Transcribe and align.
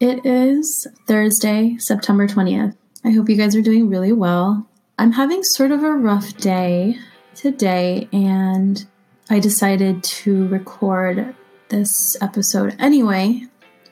It 0.00 0.24
is 0.24 0.86
Thursday, 1.06 1.76
September 1.76 2.26
20th. 2.26 2.74
I 3.04 3.10
hope 3.10 3.28
you 3.28 3.36
guys 3.36 3.54
are 3.54 3.60
doing 3.60 3.90
really 3.90 4.14
well. 4.14 4.66
I'm 4.98 5.12
having 5.12 5.42
sort 5.42 5.72
of 5.72 5.84
a 5.84 5.92
rough 5.92 6.38
day 6.38 6.96
today, 7.34 8.08
and 8.10 8.82
I 9.28 9.40
decided 9.40 10.02
to 10.02 10.48
record 10.48 11.34
this 11.68 12.16
episode 12.22 12.76
anyway 12.78 13.42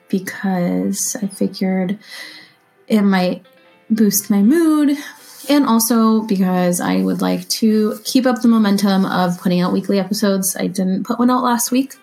because 0.09 1.15
I 1.23 1.27
figured 1.27 1.99
it 2.87 3.03
might 3.03 3.45
boost 3.91 4.31
my 4.31 4.41
mood 4.41 4.97
and 5.51 5.67
also 5.67 6.23
because 6.23 6.81
I 6.81 7.03
would 7.03 7.21
like 7.21 7.47
to 7.51 8.01
keep 8.05 8.25
up 8.25 8.41
the 8.41 8.49
momentum 8.49 9.05
of 9.05 9.39
putting 9.39 9.61
out 9.61 9.75
weekly 9.75 9.99
episodes. 9.99 10.57
I 10.57 10.69
didn't 10.69 11.05
put 11.05 11.19
one 11.19 11.29
out 11.29 11.45
last 11.45 11.71
week. 11.71 11.97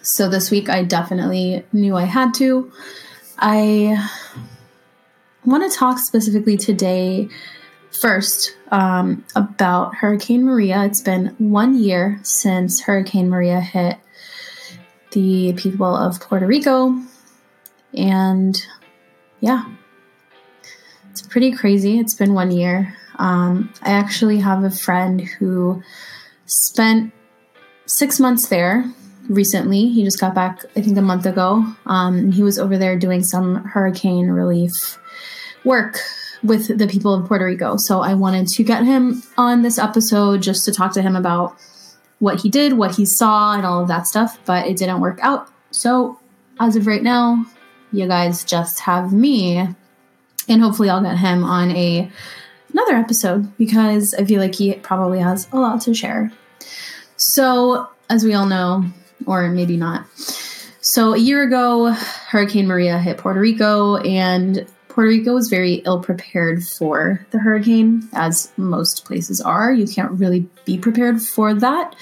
So 0.00 0.30
this 0.30 0.50
week 0.50 0.70
I 0.70 0.84
definitely 0.84 1.66
knew 1.70 1.96
I 1.98 2.04
had 2.04 2.32
to. 2.36 2.72
I 3.42 4.06
want 5.46 5.70
to 5.70 5.74
talk 5.74 5.98
specifically 5.98 6.58
today 6.58 7.30
first 7.90 8.54
um, 8.70 9.24
about 9.34 9.94
Hurricane 9.94 10.44
Maria. 10.44 10.84
It's 10.84 11.00
been 11.00 11.34
one 11.38 11.74
year 11.74 12.20
since 12.22 12.82
Hurricane 12.82 13.30
Maria 13.30 13.58
hit 13.62 13.96
the 15.12 15.54
people 15.54 15.96
of 15.96 16.20
Puerto 16.20 16.46
Rico. 16.46 17.00
And 17.94 18.62
yeah, 19.40 19.64
it's 21.10 21.22
pretty 21.22 21.52
crazy. 21.52 21.98
It's 21.98 22.14
been 22.14 22.34
one 22.34 22.50
year. 22.50 22.94
Um, 23.18 23.72
I 23.80 23.92
actually 23.92 24.40
have 24.40 24.64
a 24.64 24.70
friend 24.70 25.18
who 25.22 25.82
spent 26.44 27.10
six 27.86 28.20
months 28.20 28.48
there 28.48 28.84
recently. 29.30 29.88
He 29.88 30.04
just 30.04 30.20
got 30.20 30.34
back, 30.34 30.64
I 30.76 30.82
think, 30.82 30.98
a 30.98 31.02
month 31.02 31.24
ago. 31.24 31.64
Um, 31.86 32.32
he 32.32 32.42
was 32.42 32.58
over 32.58 32.76
there 32.76 32.98
doing 32.98 33.22
some 33.22 33.64
hurricane 33.64 34.28
relief 34.28 34.98
work 35.64 35.98
with 36.42 36.76
the 36.76 36.86
people 36.86 37.14
of 37.14 37.26
Puerto 37.26 37.44
Rico. 37.44 37.76
So 37.76 38.00
I 38.00 38.14
wanted 38.14 38.48
to 38.48 38.64
get 38.64 38.84
him 38.84 39.22
on 39.38 39.62
this 39.62 39.78
episode 39.78 40.42
just 40.42 40.64
to 40.64 40.72
talk 40.72 40.92
to 40.94 41.02
him 41.02 41.16
about 41.16 41.56
what 42.18 42.40
he 42.40 42.50
did, 42.50 42.74
what 42.74 42.96
he 42.96 43.06
saw, 43.06 43.54
and 43.54 43.64
all 43.64 43.80
of 43.80 43.88
that 43.88 44.06
stuff. 44.06 44.38
But 44.44 44.66
it 44.66 44.76
didn't 44.76 45.00
work 45.00 45.18
out. 45.22 45.48
So 45.70 46.18
as 46.58 46.76
of 46.76 46.86
right 46.86 47.02
now, 47.02 47.46
you 47.92 48.06
guys 48.06 48.44
just 48.44 48.80
have 48.80 49.12
me, 49.12 49.58
and 50.48 50.62
hopefully 50.62 50.90
I'll 50.90 51.02
get 51.02 51.16
him 51.16 51.44
on 51.44 51.70
a 51.72 52.10
another 52.72 52.94
episode 52.94 53.56
because 53.56 54.14
I 54.14 54.24
feel 54.24 54.40
like 54.40 54.54
he 54.54 54.74
probably 54.74 55.18
has 55.18 55.48
a 55.52 55.58
lot 55.58 55.80
to 55.82 55.94
share. 55.94 56.30
So, 57.16 57.88
as 58.08 58.24
we 58.24 58.32
all 58.32 58.46
know, 58.46 58.84
or 59.26 59.48
maybe 59.48 59.76
not. 59.76 60.06
So, 60.82 61.12
a 61.12 61.18
year 61.18 61.42
ago, 61.42 61.90
Hurricane 61.90 62.66
Maria 62.66 62.98
hit 62.98 63.18
Puerto 63.18 63.38
Rico, 63.38 63.98
and 63.98 64.66
Puerto 64.88 65.08
Rico 65.08 65.34
was 65.34 65.48
very 65.48 65.74
ill 65.84 66.00
prepared 66.00 66.64
for 66.64 67.24
the 67.30 67.38
hurricane, 67.38 68.08
as 68.14 68.50
most 68.56 69.04
places 69.04 69.40
are. 69.40 69.72
You 69.72 69.86
can't 69.86 70.12
really 70.12 70.48
be 70.64 70.78
prepared 70.78 71.20
for 71.20 71.52
that. 71.52 71.94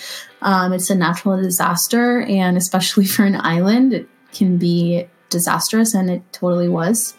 Um, 0.42 0.72
it's 0.72 0.90
a 0.90 0.94
natural 0.94 1.36
disaster, 1.42 2.22
and 2.22 2.56
especially 2.56 3.04
for 3.14 3.24
an 3.24 3.40
island, 3.40 3.92
it 3.92 4.08
can 4.32 4.58
be 4.58 5.06
disastrous, 5.28 5.92
and 5.92 6.08
it 6.08 6.22
totally 6.32 6.68
was. 6.68 7.14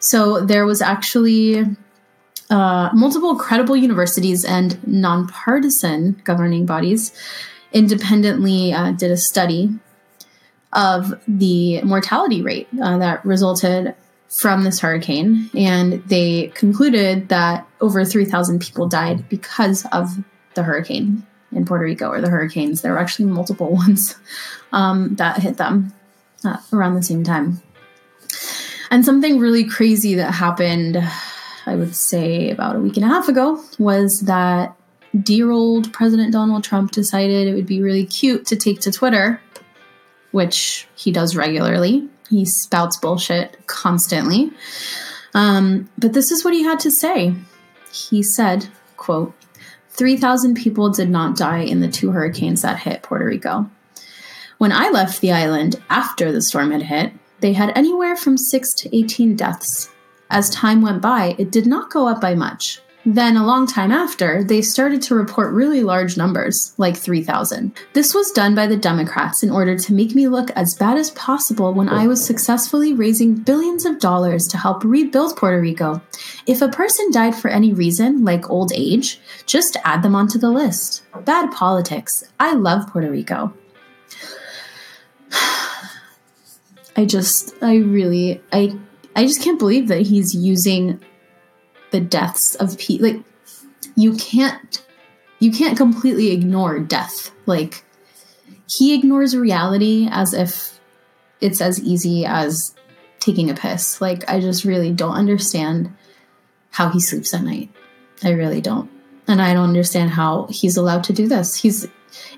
So, 0.00 0.44
there 0.44 0.66
was 0.66 0.82
actually 0.82 1.64
uh, 2.50 2.90
multiple 2.92 3.36
credible 3.36 3.76
universities 3.76 4.44
and 4.44 4.86
nonpartisan 4.86 6.20
governing 6.24 6.66
bodies 6.66 7.12
independently 7.72 8.72
uh, 8.72 8.92
did 8.92 9.10
a 9.10 9.16
study 9.16 9.70
of 10.72 11.20
the 11.26 11.82
mortality 11.82 12.42
rate 12.42 12.68
uh, 12.82 12.98
that 12.98 13.24
resulted 13.24 13.94
from 14.28 14.62
this 14.62 14.78
hurricane, 14.78 15.50
and 15.54 16.04
they 16.04 16.48
concluded 16.54 17.28
that 17.30 17.66
over 17.80 18.04
3,000 18.04 18.60
people 18.60 18.86
died 18.86 19.28
because 19.28 19.84
of 19.86 20.08
the 20.54 20.62
hurricane 20.62 21.26
in 21.52 21.64
Puerto 21.64 21.84
Rico, 21.84 22.08
or 22.08 22.20
the 22.20 22.30
hurricanes. 22.30 22.82
There 22.82 22.92
were 22.92 22.98
actually 22.98 23.26
multiple 23.26 23.70
ones 23.74 24.14
um, 24.72 25.16
that 25.16 25.38
hit 25.38 25.56
them 25.56 25.92
uh, 26.44 26.58
around 26.72 26.94
the 26.94 27.02
same 27.02 27.24
time. 27.24 27.60
And 28.90 29.04
something 29.04 29.38
really 29.38 29.64
crazy 29.64 30.14
that 30.16 30.32
happened, 30.32 30.96
I 31.66 31.76
would 31.76 31.94
say 31.94 32.50
about 32.50 32.76
a 32.76 32.80
week 32.80 32.96
and 32.96 33.04
a 33.04 33.08
half 33.08 33.28
ago, 33.28 33.62
was 33.78 34.22
that 34.22 34.76
dear 35.18 35.50
old 35.50 35.92
President 35.92 36.32
Donald 36.32 36.64
Trump 36.64 36.92
decided 36.92 37.48
it 37.48 37.54
would 37.54 37.66
be 37.66 37.82
really 37.82 38.06
cute 38.06 38.46
to 38.46 38.56
take 38.56 38.80
to 38.80 38.92
Twitter, 38.92 39.40
which 40.30 40.86
he 40.94 41.10
does 41.10 41.36
regularly. 41.36 42.08
He 42.28 42.44
spouts 42.44 42.96
bullshit 42.96 43.66
constantly. 43.66 44.52
Um, 45.34 45.88
but 45.98 46.12
this 46.12 46.30
is 46.30 46.44
what 46.44 46.54
he 46.54 46.62
had 46.62 46.80
to 46.80 46.90
say. 46.90 47.34
He 47.92 48.22
said, 48.22 48.68
quote, 48.96 49.34
3,000 49.90 50.54
people 50.54 50.90
did 50.90 51.10
not 51.10 51.36
die 51.36 51.62
in 51.62 51.80
the 51.80 51.88
two 51.88 52.12
hurricanes 52.12 52.62
that 52.62 52.78
hit 52.78 53.02
Puerto 53.02 53.24
Rico. 53.24 53.68
When 54.58 54.72
I 54.72 54.90
left 54.90 55.20
the 55.20 55.32
island 55.32 55.82
after 55.90 56.30
the 56.30 56.42
storm 56.42 56.70
had 56.70 56.82
hit, 56.82 57.12
they 57.40 57.52
had 57.52 57.76
anywhere 57.76 58.14
from 58.14 58.36
6 58.36 58.74
to 58.74 58.96
18 58.96 59.34
deaths. 59.34 59.90
As 60.30 60.50
time 60.50 60.82
went 60.82 61.02
by, 61.02 61.34
it 61.38 61.50
did 61.50 61.66
not 61.66 61.90
go 61.90 62.06
up 62.06 62.20
by 62.20 62.34
much. 62.34 62.80
Then, 63.06 63.38
a 63.38 63.46
long 63.46 63.66
time 63.66 63.92
after, 63.92 64.44
they 64.44 64.60
started 64.60 65.00
to 65.02 65.14
report 65.14 65.54
really 65.54 65.82
large 65.82 66.18
numbers, 66.18 66.74
like 66.76 66.98
3,000. 66.98 67.72
This 67.94 68.14
was 68.14 68.30
done 68.30 68.54
by 68.54 68.66
the 68.66 68.76
Democrats 68.76 69.42
in 69.42 69.50
order 69.50 69.78
to 69.78 69.94
make 69.94 70.14
me 70.14 70.28
look 70.28 70.50
as 70.50 70.74
bad 70.74 70.98
as 70.98 71.10
possible 71.12 71.72
when 71.72 71.88
I 71.88 72.06
was 72.06 72.22
successfully 72.22 72.92
raising 72.92 73.36
billions 73.36 73.86
of 73.86 74.00
dollars 74.00 74.46
to 74.48 74.58
help 74.58 74.84
rebuild 74.84 75.36
Puerto 75.36 75.58
Rico. 75.58 76.02
If 76.46 76.60
a 76.60 76.68
person 76.68 77.10
died 77.10 77.34
for 77.34 77.48
any 77.48 77.72
reason, 77.72 78.22
like 78.22 78.50
old 78.50 78.70
age, 78.74 79.18
just 79.46 79.78
add 79.82 80.02
them 80.02 80.14
onto 80.14 80.38
the 80.38 80.50
list. 80.50 81.02
Bad 81.24 81.52
politics. 81.52 82.22
I 82.38 82.52
love 82.52 82.86
Puerto 82.88 83.10
Rico. 83.10 83.54
I 86.96 87.06
just, 87.06 87.54
I 87.62 87.76
really, 87.76 88.42
I, 88.52 88.78
I 89.16 89.24
just 89.24 89.40
can't 89.40 89.58
believe 89.58 89.88
that 89.88 90.02
he's 90.02 90.34
using 90.34 91.00
the 91.90 92.00
deaths 92.00 92.54
of 92.56 92.78
people 92.78 93.08
like 93.08 93.22
you 93.96 94.14
can't 94.14 94.84
you 95.38 95.50
can't 95.50 95.76
completely 95.76 96.32
ignore 96.32 96.78
death. 96.78 97.30
Like 97.46 97.84
he 98.68 98.94
ignores 98.94 99.36
reality 99.36 100.08
as 100.10 100.34
if 100.34 100.78
it's 101.40 101.60
as 101.60 101.82
easy 101.82 102.26
as 102.26 102.74
taking 103.18 103.50
a 103.50 103.54
piss. 103.54 104.00
Like 104.00 104.28
i 104.28 104.40
just 104.40 104.64
really 104.64 104.92
don't 104.92 105.14
understand 105.14 105.94
how 106.70 106.88
he 106.90 107.00
sleeps 107.00 107.34
at 107.34 107.42
night. 107.42 107.70
I 108.22 108.30
really 108.30 108.60
don't. 108.60 108.90
And 109.26 109.40
i 109.40 109.52
don't 109.52 109.68
understand 109.68 110.10
how 110.10 110.46
he's 110.50 110.76
allowed 110.76 111.04
to 111.04 111.12
do 111.12 111.26
this. 111.26 111.56
He's 111.56 111.86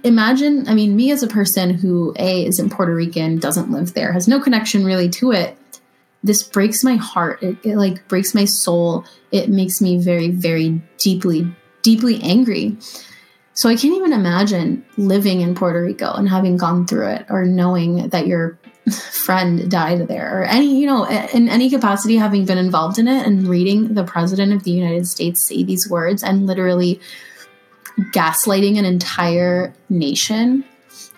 imagine 0.05 0.69
i 0.69 0.75
mean 0.75 0.95
me 0.95 1.11
as 1.11 1.23
a 1.23 1.27
person 1.27 1.71
who 1.73 2.13
a 2.19 2.45
isn't 2.45 2.69
puerto 2.69 2.95
rican 2.95 3.39
doesn't 3.39 3.71
live 3.71 3.95
there 3.95 4.13
has 4.13 4.29
no 4.29 4.39
connection 4.39 4.85
really 4.85 5.09
to 5.09 5.33
it 5.33 5.57
this 6.23 6.43
breaks 6.43 6.85
my 6.85 6.97
heart. 6.97 7.43
It, 7.43 7.57
it 7.65 7.77
like 7.77 8.07
breaks 8.09 8.35
my 8.35 8.45
soul. 8.45 9.05
It 9.31 9.49
makes 9.49 9.81
me 9.81 9.99
very, 9.99 10.29
very 10.29 10.81
deeply, 10.99 11.53
deeply 11.83 12.21
angry. 12.23 12.77
So 13.55 13.69
I 13.69 13.77
can't 13.77 13.95
even 13.95 14.13
imagine 14.13 14.85
living 14.97 15.41
in 15.41 15.55
Puerto 15.55 15.83
Rico 15.83 16.13
and 16.13 16.29
having 16.29 16.57
gone 16.57 16.87
through 16.87 17.09
it 17.09 17.27
or 17.29 17.45
knowing 17.45 18.09
that 18.09 18.27
your 18.27 18.59
friend 19.13 19.71
died 19.71 20.09
there 20.09 20.41
or 20.41 20.45
any, 20.45 20.81
you 20.81 20.87
know, 20.87 21.05
in 21.07 21.49
any 21.49 21.69
capacity 21.69 22.17
having 22.17 22.47
been 22.47 22.59
involved 22.59 22.99
in 22.99 23.09
it 23.09 23.27
and 23.27 23.47
reading 23.47 23.95
the 23.95 24.05
president 24.05 24.53
of 24.53 24.65
the 24.65 24.71
United 24.71 25.07
States 25.07 25.41
say 25.41 25.63
these 25.63 25.89
words 25.89 26.23
and 26.23 26.47
literally 26.47 27.01
gaslighting 28.13 28.79
an 28.79 28.85
entire 28.85 29.75
nation 29.89 30.65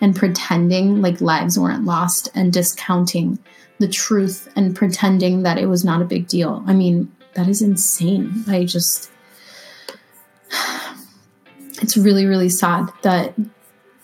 and 0.01 0.17
pretending 0.17 1.01
like 1.01 1.21
lives 1.21 1.59
weren't 1.59 1.85
lost 1.85 2.29
and 2.35 2.53
discounting 2.53 3.39
the 3.79 3.89
truth 3.89 4.49
and 4.57 4.77
pretending 4.77 5.43
that 5.43 5.59
it 5.59 5.67
was 5.67 5.85
not 5.85 6.03
a 6.03 6.05
big 6.05 6.29
deal. 6.29 6.63
I 6.67 6.75
mean, 6.75 7.15
that 7.35 7.49
is 7.49 7.63
insane. 7.63 8.45
I 8.49 8.65
just 8.65 9.11
it's 11.83 11.97
really 11.97 12.27
really 12.27 12.49
sad 12.49 12.89
that 13.03 13.35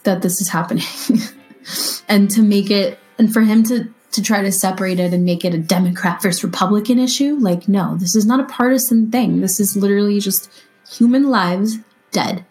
that 0.05 0.22
this 0.22 0.40
is 0.40 0.49
happening. 0.49 0.84
and 2.08 2.31
to 2.31 2.43
make 2.43 2.70
it 2.70 2.99
and 3.19 3.32
for 3.32 3.43
him 3.43 3.62
to 3.64 3.93
to 4.12 4.22
try 4.22 4.43
to 4.43 4.50
separate 4.50 4.99
it 4.99 5.12
and 5.12 5.25
make 5.25 5.44
it 5.44 5.55
a 5.55 5.58
Democrat 5.58 6.20
versus 6.20 6.43
Republican 6.43 6.99
issue, 6.99 7.37
like 7.37 7.69
no, 7.69 7.96
this 7.96 8.16
is 8.16 8.26
not 8.26 8.40
a 8.40 8.44
partisan 8.44 9.11
thing. 9.11 9.40
This 9.40 9.61
is 9.61 9.76
literally 9.76 10.19
just 10.20 10.50
human 10.88 11.31
lives 11.31 11.78
dead. 12.11 12.44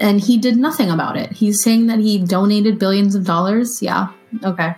And 0.00 0.20
he 0.20 0.38
did 0.38 0.56
nothing 0.56 0.90
about 0.90 1.16
it. 1.16 1.32
He's 1.32 1.60
saying 1.60 1.88
that 1.88 1.98
he 1.98 2.18
donated 2.18 2.78
billions 2.78 3.16
of 3.16 3.24
dollars. 3.24 3.82
Yeah. 3.82 4.12
Okay. 4.44 4.76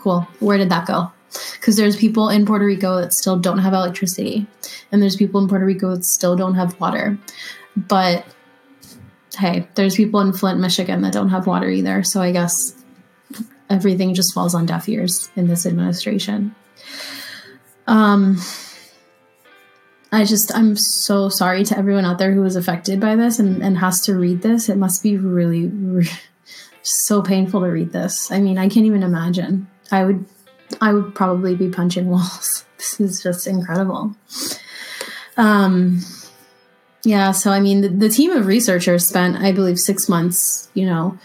Cool. 0.00 0.26
Where 0.38 0.56
did 0.56 0.70
that 0.70 0.86
go? 0.86 1.12
Because 1.52 1.76
there's 1.76 1.96
people 1.96 2.30
in 2.30 2.46
Puerto 2.46 2.64
Rico 2.64 3.00
that 3.00 3.12
still 3.12 3.38
don't 3.38 3.58
have 3.58 3.74
electricity, 3.74 4.46
and 4.90 5.02
there's 5.02 5.14
people 5.14 5.40
in 5.40 5.48
Puerto 5.48 5.66
Rico 5.66 5.94
that 5.94 6.04
still 6.04 6.36
don't 6.36 6.54
have 6.54 6.80
water. 6.80 7.18
But 7.76 8.24
hey, 9.38 9.68
there's 9.74 9.94
people 9.94 10.20
in 10.20 10.32
Flint, 10.32 10.58
Michigan 10.58 11.02
that 11.02 11.12
don't 11.12 11.28
have 11.28 11.46
water 11.46 11.68
either. 11.68 12.02
So 12.02 12.20
I 12.20 12.32
guess 12.32 12.74
everything 13.68 14.14
just 14.14 14.34
falls 14.34 14.54
on 14.54 14.66
deaf 14.66 14.88
ears 14.88 15.30
in 15.36 15.46
this 15.46 15.66
administration. 15.66 16.54
Um, 17.86 18.38
I 20.10 20.24
just, 20.24 20.52
I'm 20.54 20.76
so 20.76 21.28
sorry 21.28 21.62
to 21.64 21.78
everyone 21.78 22.04
out 22.04 22.18
there 22.18 22.32
who 22.32 22.40
was 22.40 22.56
affected 22.56 23.00
by 23.00 23.14
this 23.16 23.38
and, 23.38 23.62
and 23.62 23.78
has 23.78 24.00
to 24.06 24.14
read 24.14 24.42
this. 24.42 24.68
It 24.68 24.76
must 24.76 25.02
be 25.02 25.16
really, 25.16 25.66
really 25.66 26.10
so 26.82 27.22
painful 27.22 27.60
to 27.60 27.68
read 27.68 27.92
this. 27.92 28.32
I 28.32 28.40
mean, 28.40 28.58
I 28.58 28.68
can't 28.68 28.86
even 28.86 29.04
imagine. 29.04 29.68
I 29.90 30.04
would, 30.04 30.24
I 30.80 30.92
would 30.92 31.14
probably 31.14 31.54
be 31.54 31.68
punching 31.68 32.08
walls. 32.08 32.64
This 32.80 32.98
is 32.98 33.22
just 33.22 33.46
incredible. 33.46 34.16
Um, 35.36 36.00
yeah, 37.04 37.32
so 37.32 37.50
I 37.50 37.60
mean, 37.60 37.82
the, 37.82 37.88
the 37.88 38.08
team 38.08 38.30
of 38.30 38.46
researchers 38.46 39.06
spent, 39.06 39.36
I 39.36 39.52
believe, 39.52 39.78
six 39.78 40.08
months, 40.08 40.70
you 40.72 40.86
know, 40.86 41.18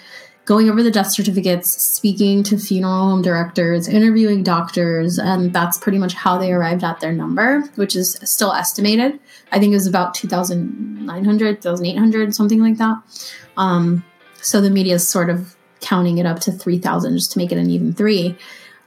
going 0.45 0.69
over 0.69 0.83
the 0.83 0.91
death 0.91 1.11
certificates, 1.11 1.71
speaking 1.71 2.43
to 2.43 2.57
funeral 2.57 3.09
home 3.09 3.21
directors, 3.21 3.87
interviewing 3.87 4.43
doctors, 4.43 5.17
and 5.17 5.51
that's 5.51 5.77
pretty 5.77 5.97
much 5.97 6.13
how 6.13 6.37
they 6.37 6.53
arrived 6.53 6.83
at 6.83 6.99
their 6.99 7.11
number, 7.11 7.61
which 7.75 7.95
is 7.95 8.17
still 8.23 8.53
estimated. 8.53 9.19
I 9.51 9.59
think 9.59 9.71
it 9.71 9.75
was 9.75 9.87
about 9.87 10.13
2,900, 10.13 11.61
2,800, 11.61 12.35
something 12.35 12.61
like 12.61 12.77
that. 12.77 12.97
Um, 13.57 14.05
so 14.41 14.61
the 14.61 14.69
media 14.69 14.95
is 14.95 15.07
sort 15.07 15.29
of 15.29 15.54
counting 15.85 16.17
it 16.17 16.25
up 16.25 16.39
to 16.41 16.51
3,000 16.51 17.15
just 17.15 17.31
to 17.31 17.37
make 17.37 17.51
it 17.51 17.57
an 17.57 17.69
even 17.69 17.93
three. 17.93 18.35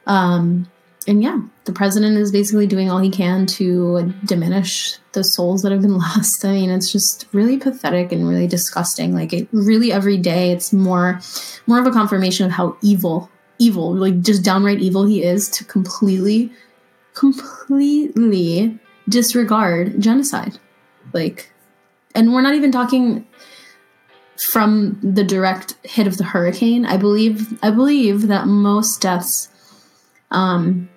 Um, 0.07 0.69
and 1.07 1.23
yeah, 1.23 1.41
the 1.65 1.73
president 1.73 2.19
is 2.19 2.33
basically 2.33 2.67
doing 2.67 2.91
all 2.91 2.99
he 2.99 3.09
can 3.09 3.47
to 3.47 4.13
diminish 4.25 4.99
the 5.13 5.23
souls 5.23 5.63
that 5.63 5.73
have 5.73 5.81
been 5.81 5.97
lost. 5.99 6.45
I 6.45 6.53
mean, 6.53 6.71
it's 6.71 6.91
just 6.91 7.27
really 7.33 7.57
pathetic 7.57 8.11
and 8.11 8.29
really 8.29 8.49
disgusting. 8.49 9.15
Like 9.15 9.33
it 9.33 9.49
really 9.53 9.93
every 9.93 10.19
day 10.19 10.51
it's 10.51 10.73
more 10.73 11.21
more 11.67 11.79
of 11.79 11.87
a 11.87 11.93
confirmation 11.93 12.45
of 12.47 12.53
how 12.53 12.77
evil, 12.83 13.31
evil, 13.59 13.95
like 13.95 14.21
just 14.21 14.45
downright 14.45 14.81
evil 14.81 15.07
he 15.07 15.23
is 15.23 15.49
to 15.51 15.65
completely 15.65 16.53
completely 17.15 18.79
disregard 19.09 20.01
genocide. 20.01 20.59
Like 21.13 21.51
and 22.15 22.35
we're 22.35 22.43
not 22.43 22.55
even 22.55 22.73
talking 22.73 23.27
from 24.39 24.99
the 25.03 25.25
direct 25.25 25.75
hit 25.83 26.07
of 26.07 26.17
the 26.17 26.25
hurricane. 26.25 26.87
I 26.87 26.97
believe 26.97 27.59
I 27.63 27.71
believe 27.71 28.29
that 28.29 28.47
most 28.47 29.01
deaths 29.01 29.49
um 30.31 30.89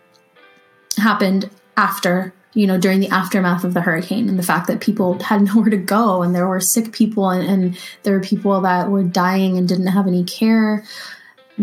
happened 0.97 1.49
after 1.77 2.33
you 2.53 2.67
know 2.67 2.77
during 2.77 2.99
the 2.99 3.09
aftermath 3.09 3.63
of 3.63 3.73
the 3.73 3.81
hurricane 3.81 4.29
and 4.29 4.37
the 4.37 4.43
fact 4.43 4.67
that 4.67 4.81
people 4.81 5.17
had 5.19 5.41
nowhere 5.45 5.69
to 5.69 5.77
go 5.77 6.21
and 6.21 6.35
there 6.35 6.47
were 6.47 6.59
sick 6.59 6.91
people 6.91 7.29
and, 7.29 7.47
and 7.47 7.77
there 8.03 8.13
were 8.13 8.23
people 8.23 8.61
that 8.61 8.89
were 8.89 9.03
dying 9.03 9.57
and 9.57 9.67
didn't 9.67 9.87
have 9.87 10.07
any 10.07 10.23
care 10.23 10.83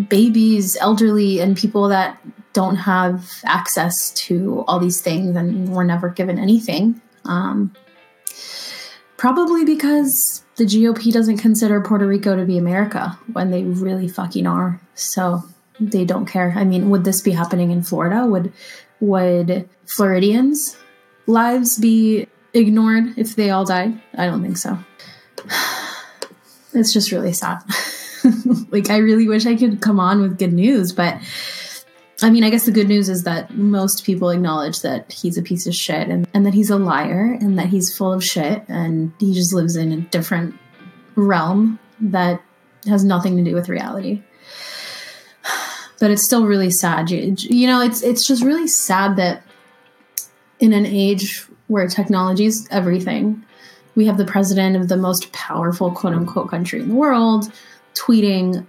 babies 0.09 0.77
elderly 0.81 1.41
and 1.41 1.57
people 1.57 1.89
that 1.89 2.19
don't 2.53 2.77
have 2.77 3.31
access 3.45 4.11
to 4.13 4.65
all 4.67 4.79
these 4.79 5.01
things 5.01 5.37
and 5.37 5.69
were 5.75 5.85
never 5.85 6.09
given 6.09 6.39
anything 6.39 7.01
um, 7.25 7.75
probably 9.17 9.65
because 9.65 10.45
the 10.59 10.65
gop 10.65 11.13
doesn't 11.13 11.39
consider 11.39 11.81
puerto 11.81 12.07
rico 12.07 12.37
to 12.37 12.45
be 12.45 12.59
america 12.59 13.19
when 13.33 13.51
they 13.51 13.63
really 13.65 14.07
fucking 14.07 14.47
are 14.47 14.81
so 14.95 15.43
they 15.81 16.05
don't 16.05 16.27
care 16.27 16.53
i 16.57 16.65
mean 16.65 16.91
would 16.91 17.05
this 17.05 17.23
be 17.23 17.31
happening 17.31 17.71
in 17.71 17.83
florida 17.83 18.27
would 18.27 18.53
would 19.01 19.69
Floridians' 19.87 20.77
lives 21.27 21.79
be 21.79 22.27
ignored 22.55 23.17
if 23.17 23.37
they 23.37 23.51
all 23.51 23.65
died? 23.65 24.01
I 24.15 24.27
don't 24.27 24.43
think 24.43 24.57
so. 24.57 24.79
It's 26.75 26.93
just 26.93 27.13
really 27.13 27.33
sad. 27.33 27.63
like, 28.69 28.91
I 28.91 28.99
really 28.99 29.27
wish 29.27 29.47
I 29.47 29.57
could 29.57 29.81
come 29.81 29.99
on 29.99 30.21
with 30.21 30.39
good 30.39 30.53
news, 30.53 30.93
but 30.93 31.19
I 32.21 32.31
mean, 32.31 32.43
I 32.43 32.51
guess 32.51 32.65
the 32.65 32.73
good 32.73 32.89
news 32.89 33.09
is 33.09 33.23
that 33.23 33.55
most 33.55 34.05
people 34.05 34.31
acknowledge 34.31 34.81
that 34.81 35.13
he's 35.13 35.39
a 35.39 35.43
piece 35.43 35.67
of 35.67 35.75
shit 35.75 36.09
and, 36.09 36.27
and 36.35 36.45
that 36.47 36.55
he's 36.55 36.71
a 36.71 36.77
liar 36.77 37.39
and 37.41 37.57
that 37.59 37.67
he's 37.69 37.97
full 37.97 38.13
of 38.13 38.25
shit 38.25 38.65
and 38.69 39.13
he 39.21 39.33
just 39.33 39.55
lives 39.55 39.77
in 39.77 39.93
a 39.93 40.01
different 40.01 40.57
realm 41.15 41.79
that 42.01 42.43
has 42.87 43.05
nothing 43.05 43.37
to 43.37 43.45
do 43.45 43.55
with 43.55 43.69
reality 43.69 44.23
but 46.01 46.11
it's 46.11 46.25
still 46.25 46.47
really 46.47 46.71
sad. 46.71 47.11
You, 47.11 47.35
you 47.39 47.67
know, 47.67 47.81
it's 47.81 48.03
it's 48.03 48.27
just 48.27 48.43
really 48.43 48.69
sad 48.69 49.17
that 49.17 49.43
in 50.61 50.73
an 50.73 50.87
age 50.87 51.47
where 51.69 51.87
technology 51.87 52.47
is 52.47 52.67
everything, 52.71 53.45
we 53.95 54.07
have 54.07 54.17
the 54.17 54.25
president 54.25 54.77
of 54.77 54.89
the 54.89 54.97
most 54.97 55.33
powerful 55.33 55.93
quote 55.93 56.15
unquote 56.15 56.51
country 56.51 56.81
in 56.81 56.89
the 56.89 56.95
world 56.95 57.53
tweeting 57.95 58.67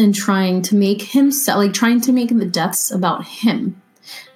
and 0.00 0.14
trying 0.14 0.62
to 0.62 0.74
make 0.74 1.02
himself 1.02 1.58
like 1.58 1.72
trying 1.72 2.00
to 2.00 2.12
make 2.12 2.30
the 2.30 2.46
deaths 2.46 2.90
about 2.90 3.24
him. 3.24 3.80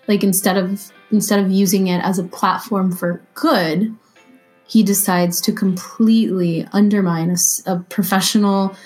Like 0.07 0.23
instead 0.23 0.57
of 0.57 0.93
instead 1.11 1.41
of 1.41 1.51
using 1.51 1.87
it 1.89 2.05
as 2.05 2.19
a 2.19 2.25
platform 2.25 2.93
for 2.93 3.23
good, 3.35 3.95
he 4.69 4.83
decides 4.83 5.41
to 5.43 5.53
completely 5.53 6.67
undermine 6.73 7.31
a, 7.31 7.37
a 7.71 7.79
professional 7.81 8.77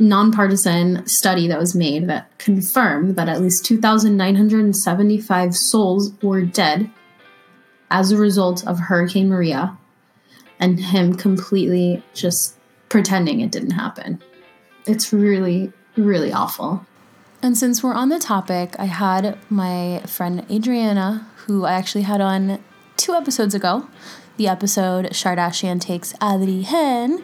nonpartisan 0.00 1.06
study 1.06 1.46
that 1.46 1.58
was 1.58 1.74
made 1.74 2.08
that 2.08 2.36
confirmed 2.38 3.14
that 3.16 3.28
at 3.28 3.40
least 3.40 3.64
2,975 3.64 5.54
souls 5.54 6.12
were 6.20 6.42
dead 6.42 6.90
as 7.90 8.10
a 8.10 8.16
result 8.16 8.66
of 8.66 8.78
Hurricane 8.80 9.28
Maria 9.28 9.78
and 10.58 10.80
him 10.80 11.14
completely 11.14 12.02
just 12.12 12.56
pretending 12.88 13.40
it 13.40 13.52
didn't 13.52 13.70
happen. 13.70 14.20
It's 14.86 15.12
really, 15.12 15.72
really 15.96 16.32
awful. 16.32 16.86
And 17.42 17.56
since 17.56 17.82
we're 17.82 17.94
on 17.94 18.08
the 18.08 18.18
topic, 18.18 18.74
I 18.78 18.86
had 18.86 19.38
my 19.50 20.02
friend 20.06 20.46
Adriana, 20.50 21.28
who 21.46 21.64
I 21.64 21.72
actually 21.72 22.02
had 22.02 22.20
on 22.20 22.62
two 22.96 23.12
episodes 23.12 23.54
ago, 23.54 23.86
the 24.36 24.48
episode 24.48 25.06
Shardashian 25.06 25.80
Takes 25.80 26.12
Adri 26.14 26.64
Hen 26.64 27.22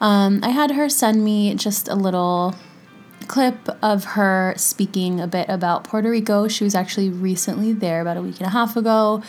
um, 0.00 0.40
I 0.42 0.48
had 0.48 0.72
her 0.72 0.88
send 0.88 1.24
me 1.24 1.54
just 1.54 1.88
a 1.88 1.94
little 1.94 2.54
clip 3.28 3.68
of 3.82 4.04
her 4.04 4.54
speaking 4.56 5.20
a 5.20 5.26
bit 5.26 5.48
about 5.48 5.84
Puerto 5.84 6.10
Rico. 6.10 6.48
She 6.48 6.64
was 6.64 6.74
actually 6.74 7.10
recently 7.10 7.72
there 7.72 8.00
about 8.00 8.16
a 8.16 8.22
week 8.22 8.38
and 8.38 8.46
a 8.46 8.50
half 8.50 8.76
ago. 8.76 9.22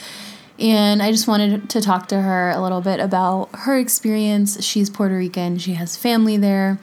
And 0.58 1.02
I 1.02 1.12
just 1.12 1.28
wanted 1.28 1.70
to 1.72 1.82
talk 1.82 2.08
to 2.10 2.22
her 2.22 2.52
a 2.52 2.62
little 2.62 2.82
bit 2.82 3.00
about 3.00 3.50
her 3.54 3.78
experience. 3.78 4.64
She's 4.64 4.90
Puerto 4.90 5.16
Rican, 5.16 5.58
she 5.58 5.74
has 5.74 5.98
family 5.98 6.38
there. 6.38 6.80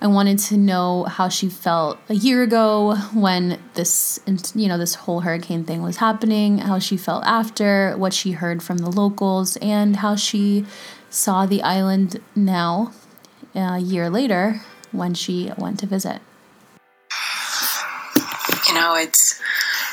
I 0.00 0.06
wanted 0.06 0.38
to 0.38 0.56
know 0.56 1.04
how 1.04 1.28
she 1.28 1.48
felt 1.48 1.98
a 2.08 2.14
year 2.14 2.44
ago 2.44 2.94
when 3.12 3.58
this, 3.74 4.20
you 4.54 4.68
know, 4.68 4.78
this 4.78 4.94
whole 4.94 5.20
hurricane 5.20 5.64
thing 5.64 5.82
was 5.82 5.96
happening, 5.96 6.58
how 6.58 6.78
she 6.78 6.96
felt 6.96 7.24
after, 7.24 7.96
what 7.96 8.14
she 8.14 8.32
heard 8.32 8.62
from 8.62 8.78
the 8.78 8.90
locals, 8.90 9.56
and 9.56 9.96
how 9.96 10.14
she 10.14 10.64
saw 11.10 11.46
the 11.46 11.62
island 11.62 12.20
now 12.36 12.92
uh, 13.56 13.60
a 13.60 13.78
year 13.78 14.08
later 14.08 14.60
when 14.92 15.14
she 15.14 15.50
went 15.58 15.80
to 15.80 15.86
visit. 15.86 16.20
You 18.68 18.74
know, 18.74 18.94
it's 18.94 19.40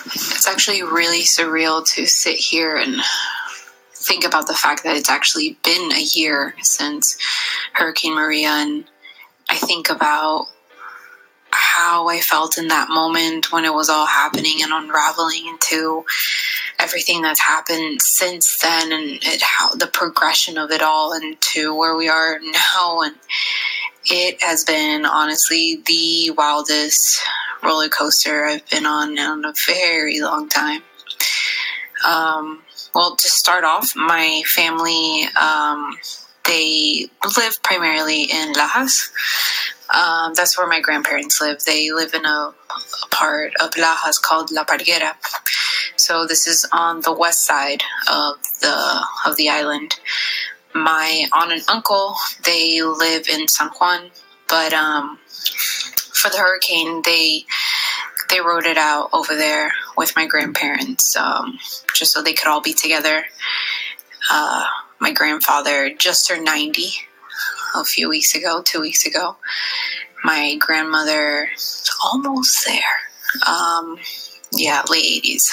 it's 0.06 0.48
actually 0.48 0.84
really 0.84 1.22
surreal 1.22 1.84
to 1.96 2.06
sit 2.06 2.36
here 2.36 2.76
and 2.76 3.02
think 3.92 4.24
about 4.24 4.46
the 4.46 4.54
fact 4.54 4.84
that 4.84 4.96
it's 4.96 5.10
actually 5.10 5.58
been 5.64 5.92
a 5.94 6.02
year 6.02 6.54
since 6.62 7.18
Hurricane 7.74 8.14
Maria 8.14 8.50
and 8.50 8.86
I 9.50 9.56
think 9.56 9.90
about 9.90 10.48
how 11.52 12.08
I 12.10 12.20
felt 12.20 12.58
in 12.58 12.68
that 12.68 12.90
moment 12.90 13.52
when 13.52 13.66
it 13.66 13.74
was 13.74 13.90
all 13.90 14.06
happening 14.06 14.62
and 14.62 14.74
unraveling 14.74 15.48
into 15.48 16.04
everything 16.80 17.22
that's 17.22 17.40
happened 17.40 18.02
since 18.02 18.60
then 18.60 18.92
and 18.92 19.20
it, 19.24 19.42
how 19.42 19.70
the 19.70 19.88
progression 19.88 20.58
of 20.58 20.72
it 20.72 20.82
all 20.82 21.14
into 21.14 21.74
where 21.76 21.96
we 21.96 22.10
are 22.10 22.40
now 22.40 23.02
and 23.02 23.16
it 24.06 24.42
has 24.44 24.64
been 24.64 25.06
honestly 25.06 25.82
the 25.86 26.32
wildest 26.32 27.22
roller 27.64 27.90
coaster 27.90 28.46
I've 28.46 28.70
been 28.70 28.86
on 28.86 29.18
in 29.18 29.46
a 29.46 29.54
very 29.66 30.20
long 30.22 30.48
time. 30.50 30.82
Um, 32.06 32.62
well, 32.94 33.16
to 33.16 33.28
start 33.28 33.64
off, 33.64 33.96
my 33.96 34.44
family 34.46 35.26
um, 35.42 35.98
they 36.48 37.08
live 37.38 37.62
primarily 37.64 38.24
in 38.24 38.54
Lajas. 38.54 39.12
Um, 39.94 40.34
that's 40.34 40.58
where 40.58 40.68
my 40.68 40.80
grandparents 40.80 41.40
live. 41.40 41.64
They 41.64 41.92
live 41.92 42.14
in 42.14 42.26
a, 42.26 42.30
a, 42.30 43.08
part 43.12 43.54
of 43.62 43.72
Lajas 43.72 44.22
called 44.22 44.52
La 44.52 44.64
Parguera. 44.64 45.14
So 45.96 46.26
this 46.26 46.48
is 46.48 46.68
on 46.72 47.02
the 47.02 47.14
west 47.14 47.46
side 47.46 47.84
of 48.12 48.36
the 48.62 49.02
of 49.26 49.36
the 49.38 49.50
island. 49.50 50.00
My 50.74 51.28
aunt 51.34 51.52
and 51.52 51.64
uncle 51.70 52.16
they 52.44 52.82
live 52.82 53.30
in 53.30 53.48
San 53.48 53.70
Juan, 53.70 54.10
but 54.50 54.74
um, 54.74 55.20
for 56.14 56.30
the 56.30 56.38
hurricane 56.38 57.02
they 57.06 57.46
they 58.30 58.42
rode 58.42 58.66
it 58.66 58.78
out 58.78 59.10
over 59.14 59.36
there 59.36 59.72
with 59.98 60.16
my 60.16 60.26
grandparents 60.26 61.16
um, 61.16 61.60
just 61.94 62.12
so 62.12 62.22
they 62.22 62.34
could 62.34 62.48
all 62.48 62.62
be 62.62 62.74
together. 62.74 63.24
Uh, 64.32 64.66
my 65.00 65.12
grandfather 65.12 65.90
just 65.94 66.28
turned 66.28 66.46
90 66.46 66.94
a 67.76 67.84
few 67.84 68.10
weeks 68.10 68.36
ago, 68.36 68.62
two 68.62 68.82
weeks 68.82 69.06
ago. 69.06 69.38
My 70.24 70.56
grandmother 70.60 71.50
almost 72.04 72.66
there. 72.66 73.48
Um, 73.48 73.98
yeah, 74.52 74.84
late 74.90 75.24
80s. 75.24 75.52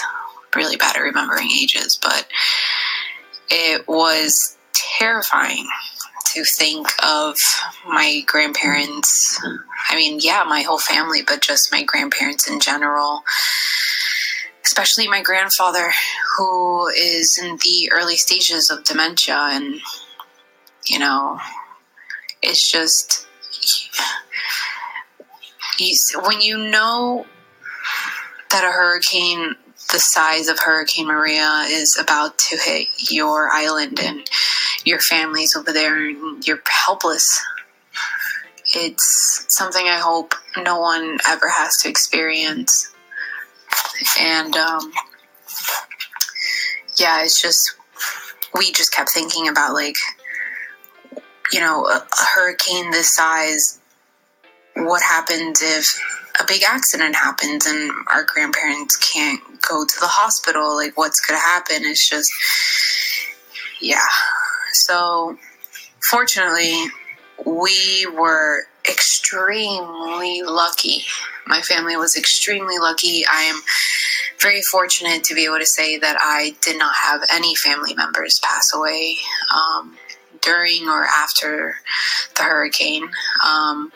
really 0.54 0.76
bad 0.76 0.96
at 0.96 1.02
remembering 1.02 1.50
ages, 1.50 1.98
but 2.00 2.26
it 3.50 3.86
was 3.88 4.56
terrifying 4.72 5.66
to 6.34 6.44
think 6.44 6.86
of 7.04 7.36
my 7.86 8.22
grandparents. 8.26 9.40
I 9.90 9.96
mean, 9.96 10.18
yeah, 10.22 10.44
my 10.46 10.62
whole 10.62 10.78
family, 10.78 11.22
but 11.22 11.42
just 11.42 11.72
my 11.72 11.82
grandparents 11.82 12.48
in 12.48 12.60
general. 12.60 13.22
Especially 14.72 15.06
my 15.06 15.20
grandfather, 15.20 15.92
who 16.34 16.88
is 16.88 17.36
in 17.36 17.58
the 17.58 17.92
early 17.92 18.16
stages 18.16 18.70
of 18.70 18.84
dementia. 18.84 19.36
And, 19.50 19.82
you 20.88 20.98
know, 20.98 21.38
it's 22.40 22.72
just 22.72 23.26
when 26.24 26.40
you 26.40 26.56
know 26.56 27.26
that 28.50 28.64
a 28.64 28.72
hurricane 28.72 29.56
the 29.92 29.98
size 29.98 30.48
of 30.48 30.58
Hurricane 30.58 31.06
Maria 31.06 31.66
is 31.68 31.98
about 31.98 32.38
to 32.38 32.56
hit 32.56 32.88
your 33.10 33.50
island 33.50 34.00
and 34.00 34.26
your 34.86 35.00
family's 35.00 35.54
over 35.54 35.70
there 35.70 36.08
and 36.08 36.46
you're 36.46 36.62
helpless. 36.66 37.44
It's 38.74 39.44
something 39.48 39.86
I 39.86 39.98
hope 39.98 40.34
no 40.56 40.80
one 40.80 41.18
ever 41.28 41.50
has 41.50 41.76
to 41.82 41.90
experience. 41.90 42.91
And 44.20 44.56
um, 44.56 44.92
yeah, 46.96 47.22
it's 47.22 47.40
just, 47.40 47.74
we 48.54 48.72
just 48.72 48.92
kept 48.92 49.10
thinking 49.10 49.48
about 49.48 49.74
like, 49.74 49.96
you 51.52 51.60
know, 51.60 51.86
a, 51.86 51.96
a 51.98 52.24
hurricane 52.34 52.90
this 52.90 53.14
size, 53.14 53.78
what 54.76 55.02
happens 55.02 55.60
if 55.62 56.00
a 56.40 56.44
big 56.46 56.62
accident 56.66 57.14
happens 57.14 57.66
and 57.66 57.90
our 58.08 58.24
grandparents 58.24 58.96
can't 58.96 59.40
go 59.68 59.84
to 59.84 60.00
the 60.00 60.06
hospital? 60.06 60.74
Like, 60.74 60.96
what's 60.96 61.20
going 61.20 61.38
to 61.38 61.42
happen? 61.42 61.82
It's 61.82 62.08
just, 62.08 62.32
yeah. 63.80 63.98
So, 64.72 65.36
fortunately, 66.00 66.86
we 67.44 68.06
were 68.16 68.62
extremely 68.88 70.42
lucky. 70.42 71.04
My 71.46 71.60
family 71.60 71.96
was 71.96 72.16
extremely 72.16 72.78
lucky. 72.78 73.24
I 73.26 73.42
am 73.42 73.60
very 74.42 74.62
fortunate 74.62 75.24
to 75.24 75.34
be 75.34 75.44
able 75.44 75.58
to 75.58 75.66
say 75.66 75.98
that 75.98 76.16
I 76.18 76.56
did 76.62 76.78
not 76.78 76.94
have 76.94 77.22
any 77.30 77.54
family 77.54 77.94
members 77.94 78.40
pass 78.40 78.74
away 78.74 79.16
um, 79.54 79.96
during 80.40 80.88
or 80.88 81.04
after 81.04 81.76
the 82.36 82.42
hurricane. 82.42 83.08
Um, 83.46 83.92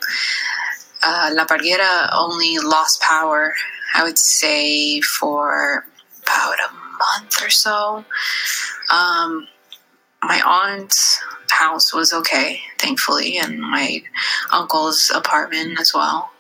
uh, 1.03 1.31
La 1.35 1.47
Parguera 1.47 2.09
only 2.17 2.59
lost 2.59 3.01
power, 3.03 3.55
I 3.95 4.05
would 4.05 4.19
say, 4.19 5.01
for 5.01 5.85
about 6.23 6.55
a 6.61 6.73
month 6.99 7.43
or 7.43 7.51
so. 7.51 8.05
Um, 8.91 9.49
my 10.23 10.41
aunt's 10.45 11.21
house 11.51 11.93
was 11.95 12.13
okay, 12.13 12.61
thankfully, 12.79 13.39
and 13.39 13.61
my 13.61 14.03
uncle's 14.53 15.11
apartment 15.15 15.81
as 15.81 15.93
well. 15.95 16.31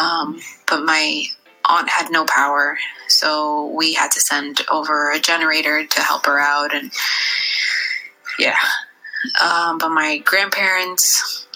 Um, 0.00 0.40
but 0.66 0.84
my 0.84 1.24
aunt 1.66 1.88
had 1.88 2.10
no 2.10 2.24
power, 2.24 2.78
so 3.08 3.66
we 3.74 3.94
had 3.94 4.10
to 4.12 4.20
send 4.20 4.62
over 4.70 5.10
a 5.10 5.20
generator 5.20 5.86
to 5.86 6.00
help 6.00 6.26
her 6.26 6.40
out, 6.40 6.74
and 6.74 6.90
yeah. 8.38 8.56
Um, 9.42 9.78
but 9.78 9.90
my 9.90 10.18
grandparents, 10.18 11.46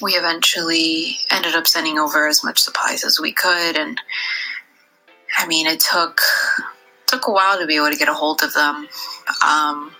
we 0.00 0.12
eventually 0.12 1.18
ended 1.30 1.54
up 1.54 1.66
sending 1.66 1.98
over 1.98 2.28
as 2.28 2.44
much 2.44 2.60
supplies 2.60 3.04
as 3.04 3.18
we 3.20 3.32
could, 3.32 3.76
and 3.76 4.00
I 5.36 5.46
mean, 5.46 5.66
it 5.66 5.80
took 5.80 6.20
took 7.06 7.28
a 7.28 7.32
while 7.32 7.58
to 7.58 7.66
be 7.66 7.76
able 7.76 7.90
to 7.90 7.96
get 7.96 8.08
a 8.08 8.14
hold 8.14 8.42
of 8.42 8.52
them. 8.52 8.88
Um, 9.44 9.92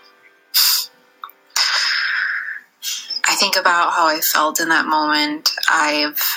I 3.29 3.35
think 3.35 3.57
about 3.57 3.91
how 3.91 4.07
I 4.07 4.19
felt 4.19 4.59
in 4.59 4.69
that 4.69 4.85
moment. 4.85 5.51
I've 5.69 6.36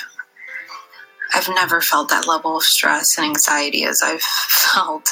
I've 1.33 1.49
never 1.49 1.81
felt 1.81 2.09
that 2.09 2.27
level 2.27 2.57
of 2.57 2.63
stress 2.63 3.17
and 3.17 3.25
anxiety 3.25 3.83
as 3.83 4.01
I've 4.01 4.21
felt 4.73 5.09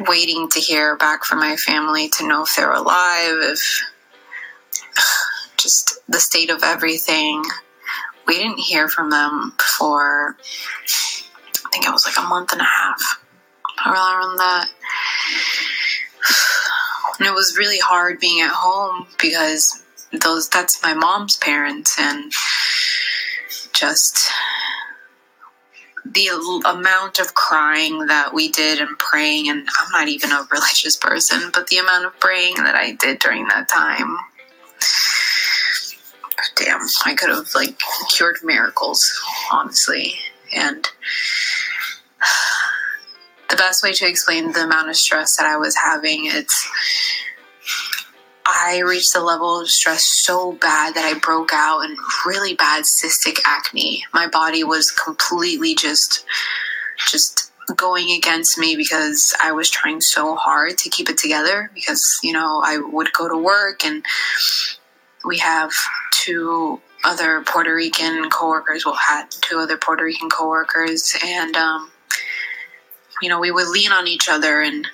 waiting 0.00 0.48
to 0.50 0.60
hear 0.60 0.96
back 0.96 1.24
from 1.24 1.38
my 1.38 1.56
family 1.56 2.08
to 2.08 2.26
know 2.26 2.42
if 2.42 2.56
they're 2.56 2.72
alive, 2.72 3.36
if 3.40 3.82
just 5.56 5.98
the 6.08 6.20
state 6.20 6.50
of 6.50 6.62
everything. 6.62 7.42
We 8.26 8.38
didn't 8.38 8.60
hear 8.60 8.88
from 8.88 9.10
them 9.10 9.54
for 9.78 10.36
I 10.38 11.68
think 11.72 11.86
it 11.86 11.92
was 11.92 12.06
like 12.06 12.18
a 12.18 12.28
month 12.28 12.52
and 12.52 12.60
a 12.60 12.64
half 12.64 13.00
around 13.86 14.36
that. 14.38 14.68
And 17.18 17.28
it 17.28 17.34
was 17.34 17.56
really 17.58 17.78
hard 17.78 18.18
being 18.18 18.40
at 18.40 18.50
home 18.50 19.06
because 19.20 19.84
those 20.12 20.48
that's 20.48 20.82
my 20.82 20.94
mom's 20.94 21.36
parents 21.36 21.96
and 21.98 22.32
just 23.72 24.30
the 26.14 26.28
amount 26.66 27.18
of 27.18 27.34
crying 27.34 28.06
that 28.06 28.34
we 28.34 28.48
did 28.50 28.78
and 28.78 28.98
praying 28.98 29.48
and 29.48 29.66
i'm 29.80 29.90
not 29.92 30.08
even 30.08 30.32
a 30.32 30.46
religious 30.50 30.96
person 30.96 31.50
but 31.52 31.66
the 31.68 31.78
amount 31.78 32.04
of 32.04 32.18
praying 32.20 32.54
that 32.56 32.74
i 32.74 32.92
did 32.92 33.18
during 33.18 33.46
that 33.48 33.68
time. 33.68 34.16
Oh, 36.24 36.44
damn 36.56 36.80
i 37.04 37.14
could 37.14 37.30
have 37.30 37.48
like 37.54 37.78
cured 38.14 38.38
miracles 38.42 39.20
honestly. 39.52 40.14
And 40.54 40.86
the 43.50 43.56
best 43.56 43.82
way 43.82 43.92
to 43.92 44.08
explain 44.08 44.52
the 44.52 44.64
amount 44.64 44.90
of 44.90 44.96
stress 44.96 45.36
that 45.36 45.46
i 45.46 45.56
was 45.56 45.76
having 45.76 46.26
it's 46.26 46.68
I 48.46 48.80
reached 48.80 49.14
a 49.14 49.20
level 49.20 49.60
of 49.60 49.68
stress 49.68 50.04
so 50.04 50.52
bad 50.52 50.94
that 50.94 51.04
I 51.04 51.18
broke 51.18 51.52
out 51.52 51.82
in 51.82 51.96
really 52.26 52.54
bad 52.54 52.84
cystic 52.84 53.38
acne. 53.44 54.04
My 54.12 54.26
body 54.26 54.64
was 54.64 54.90
completely 54.90 55.74
just 55.74 56.24
just 57.10 57.52
going 57.76 58.10
against 58.10 58.58
me 58.58 58.74
because 58.76 59.34
I 59.40 59.52
was 59.52 59.70
trying 59.70 60.00
so 60.00 60.34
hard 60.34 60.78
to 60.78 60.90
keep 60.90 61.08
it 61.08 61.16
together 61.16 61.70
because, 61.74 62.18
you 62.22 62.32
know, 62.32 62.60
I 62.64 62.78
would 62.78 63.12
go 63.12 63.28
to 63.28 63.36
work 63.36 63.84
and 63.84 64.04
we 65.24 65.38
have 65.38 65.72
two 66.10 66.80
other 67.04 67.42
Puerto 67.42 67.74
Rican 67.74 68.28
coworkers, 68.30 68.84
well 68.84 68.94
had 68.94 69.26
two 69.30 69.58
other 69.58 69.76
Puerto 69.76 70.04
Rican 70.04 70.28
coworkers 70.28 71.16
and 71.24 71.56
um 71.56 71.90
you 73.20 73.28
know, 73.28 73.38
we 73.38 73.52
would 73.52 73.68
lean 73.68 73.92
on 73.92 74.08
each 74.08 74.28
other 74.28 74.60
and 74.60 74.86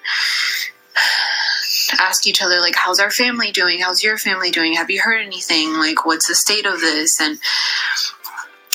ask 1.99 2.27
each 2.27 2.43
other 2.43 2.61
like 2.61 2.75
how's 2.77 3.01
our 3.01 3.11
family 3.11 3.51
doing? 3.51 3.81
How's 3.81 4.03
your 4.03 4.19
family 4.19 4.51
doing? 4.51 4.75
Have 4.75 4.91
you 4.91 5.01
heard 5.01 5.25
anything? 5.25 5.75
Like 5.75 6.07
what's 6.07 6.29
the 6.29 6.35
state 6.35 6.67
of 6.67 6.81
this? 6.81 7.21
And 7.21 7.39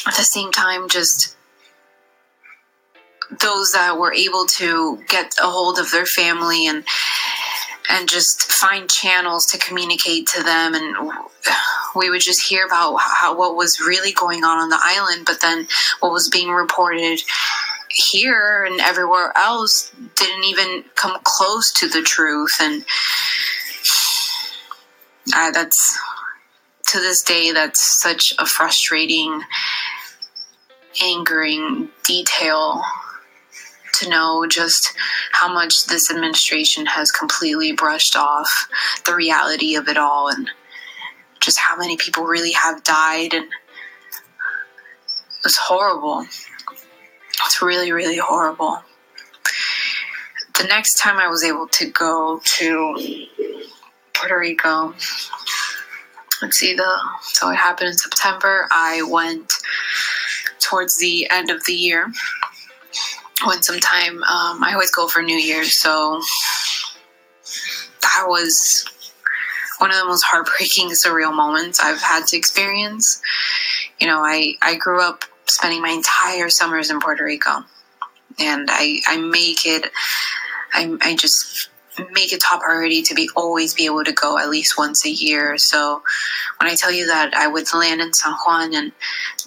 at 0.08 0.16
the 0.16 0.24
same 0.24 0.52
time 0.52 0.90
just 0.90 1.36
those 3.42 3.72
that 3.72 3.98
were 3.98 4.14
able 4.14 4.46
to 4.46 5.02
get 5.08 5.36
a 5.42 5.48
hold 5.48 5.80
of 5.80 5.92
their 5.92 6.06
family 6.06 6.68
and 6.68 6.84
and 7.90 8.08
just 8.08 8.52
find 8.52 8.90
channels 8.90 9.46
to 9.48 9.58
communicate 9.58 10.28
to 10.28 10.42
them. 10.42 10.74
And 10.74 10.96
we 11.96 12.10
would 12.10 12.22
just 12.22 12.48
hear 12.48 12.66
about 12.66 12.98
how 12.98 13.38
what 13.38 13.56
was 13.56 13.80
really 13.80 14.12
going 14.14 14.44
on 14.44 14.58
on 14.58 14.70
the 14.70 14.80
island 14.80 15.26
but 15.26 15.42
then 15.42 15.68
what 16.00 16.12
was 16.12 16.30
being 16.30 16.50
reported 16.50 17.20
here 17.94 18.64
and 18.64 18.82
everywhere 18.82 19.32
else 19.36 19.94
didn't 20.16 20.46
even 20.46 20.84
come 20.96 21.18
close 21.24 21.72
to 21.74 21.88
the 21.88 22.02
truth. 22.02 22.58
And 22.60 22.84
uh, 25.36 25.52
that's 25.52 25.98
to 26.88 27.00
this 27.00 27.24
day 27.24 27.52
that's 27.52 27.82
such 27.82 28.34
a 28.40 28.46
frustrating 28.46 29.42
angering 31.04 31.90
detail 32.04 32.84
to 33.94 34.10
know 34.10 34.46
just 34.48 34.94
how 35.32 35.52
much 35.54 35.86
this 35.86 36.12
administration 36.12 36.86
has 36.86 37.12
completely 37.12 37.74
brushed 37.74 38.16
off 38.16 38.68
the 39.06 39.16
reality 39.16 39.76
of 39.76 39.88
it 39.88 39.98
all 39.98 40.30
and 40.30 40.50
just 41.40 41.60
how 41.60 41.78
many 41.78 41.96
people 41.96 42.24
really 42.24 42.54
have 42.54 42.84
died. 42.84 43.34
And 43.34 43.46
it 43.46 45.44
was 45.44 45.58
horrible 45.58 46.26
it's 47.46 47.62
really, 47.62 47.92
really 47.92 48.18
horrible. 48.18 48.82
The 50.58 50.66
next 50.66 51.00
time 51.00 51.18
I 51.18 51.28
was 51.28 51.44
able 51.44 51.68
to 51.68 51.90
go 51.90 52.40
to 52.44 53.28
Puerto 54.14 54.38
Rico, 54.38 54.94
let's 56.42 56.58
see, 56.58 56.76
the 56.76 57.00
so 57.22 57.50
it 57.50 57.56
happened 57.56 57.90
in 57.90 57.98
September. 57.98 58.68
I 58.72 59.02
went 59.04 59.54
towards 60.60 60.98
the 60.98 61.28
end 61.30 61.50
of 61.50 61.64
the 61.66 61.74
year. 61.74 62.12
Went 63.46 63.66
sometime. 63.66 64.24
Um, 64.24 64.64
I 64.64 64.72
always 64.74 64.92
go 64.92 65.08
for 65.08 65.22
New 65.22 65.36
Year's, 65.36 65.74
so 65.74 66.22
that 68.02 68.26
was 68.28 68.86
one 69.80 69.92
of 69.92 69.98
the 69.98 70.06
most 70.06 70.24
heartbreaking, 70.24 70.92
surreal 70.92 71.36
moments 71.36 71.80
I've 71.80 72.02
had 72.02 72.26
to 72.28 72.38
experience. 72.38 73.22
You 74.00 74.08
know, 74.08 74.20
I 74.20 74.56
I 74.62 74.76
grew 74.76 75.02
up 75.02 75.26
spending 75.46 75.82
my 75.82 75.90
entire 75.90 76.50
summers 76.50 76.90
in 76.90 77.00
Puerto 77.00 77.24
Rico. 77.24 77.64
And 78.40 78.68
I, 78.72 79.02
I 79.08 79.18
make 79.18 79.66
it 79.66 79.92
I, 80.74 80.98
I 81.02 81.16
just 81.16 81.70
make 82.12 82.34
it 82.34 82.42
top 82.42 82.62
priority 82.62 83.04
to 83.04 83.14
be 83.14 83.30
always 83.36 83.74
be 83.74 83.86
able 83.86 84.04
to 84.04 84.12
go 84.12 84.40
at 84.40 84.50
least 84.50 84.78
once 84.78 85.06
a 85.06 85.10
year. 85.10 85.58
So 85.58 86.02
when 86.60 86.70
I 86.70 86.76
tell 86.76 86.92
you 86.92 87.06
that 87.08 87.36
I 87.36 87.48
would 87.48 87.72
land 87.74 88.02
in 88.02 88.14
San 88.14 88.34
Juan 88.34 88.74
and 88.74 88.92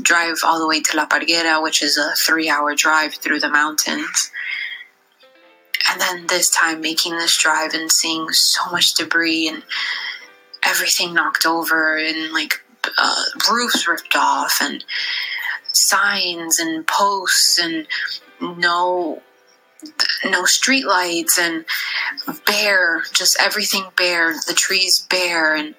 drive 0.01 0.37
all 0.45 0.61
the 0.61 0.69
way 0.69 0.81
to 0.81 0.97
La 0.97 1.07
Parguera, 1.07 1.61
which 1.63 1.83
is 1.83 1.97
a 1.97 2.13
three 2.15 2.49
hour 2.49 2.75
drive 2.75 3.15
through 3.15 3.41
the 3.41 3.49
mountains, 3.49 4.31
and 5.91 6.01
then 6.01 6.27
this 6.29 6.51
time 6.51 6.81
making 6.81 7.17
this 7.17 7.37
drive 7.37 7.75
and 7.75 7.91
seeing 7.91 8.29
so 8.31 8.71
much 8.71 8.95
debris 8.95 9.49
and 9.49 9.63
everything 10.65 11.15
knocked 11.15 11.47
over 11.47 11.97
and 11.97 12.33
like 12.33 12.55
uh, 12.99 13.23
roofs 13.51 13.89
ripped 13.89 14.15
off 14.15 14.59
and 14.61 14.85
signs 15.77 16.59
and 16.59 16.87
posts 16.87 17.59
and 17.59 17.87
no 18.41 19.23
no 20.25 20.45
street 20.45 20.87
lights 20.87 21.39
and 21.39 21.65
bare 22.47 23.03
just 23.13 23.37
everything 23.41 23.85
bare. 23.97 24.33
The 24.47 24.55
trees 24.55 25.07
bare. 25.11 25.55
And 25.55 25.75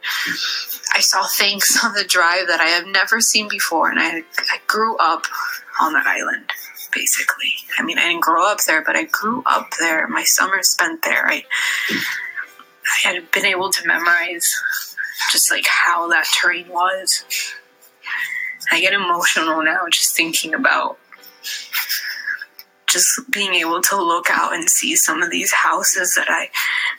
i 0.93 0.99
saw 0.99 1.25
things 1.25 1.77
on 1.83 1.93
the 1.93 2.05
drive 2.05 2.47
that 2.47 2.61
i 2.61 2.67
have 2.67 2.87
never 2.87 3.19
seen 3.19 3.47
before. 3.49 3.89
And 3.89 3.99
i 3.99 4.23
i 4.51 4.59
grew 4.67 4.95
up 4.97 5.25
on 5.81 5.93
that 5.93 6.05
island 6.05 6.51
basically. 6.93 7.53
I 7.77 7.83
mean 7.83 7.97
i 7.97 8.07
didn't 8.07 8.23
grow 8.23 8.49
up 8.49 8.59
there 8.65 8.83
but 8.83 8.95
i 8.95 9.03
grew 9.03 9.43
up 9.45 9.71
there. 9.79 10.07
My 10.07 10.23
summers 10.23 10.69
spent 10.69 11.03
there. 11.03 11.27
I 11.27 11.43
i 11.89 13.07
had 13.07 13.31
been 13.31 13.45
able 13.45 13.69
to 13.71 13.87
memorize 13.87 14.55
just 15.31 15.51
like 15.51 15.65
how 15.67 16.07
that 16.09 16.25
terrain 16.39 16.67
was 16.69 17.23
i 18.71 18.79
get 18.79 18.93
emotional 18.93 19.63
now 19.63 19.85
just 19.89 20.15
thinking 20.15 20.53
about 20.53 20.97
just 22.87 23.19
being 23.29 23.53
able 23.53 23.81
to 23.81 24.01
look 24.01 24.27
out 24.31 24.53
and 24.53 24.69
see 24.69 24.95
some 24.95 25.21
of 25.21 25.29
these 25.29 25.51
houses 25.51 26.15
that 26.15 26.27
I 26.29 26.49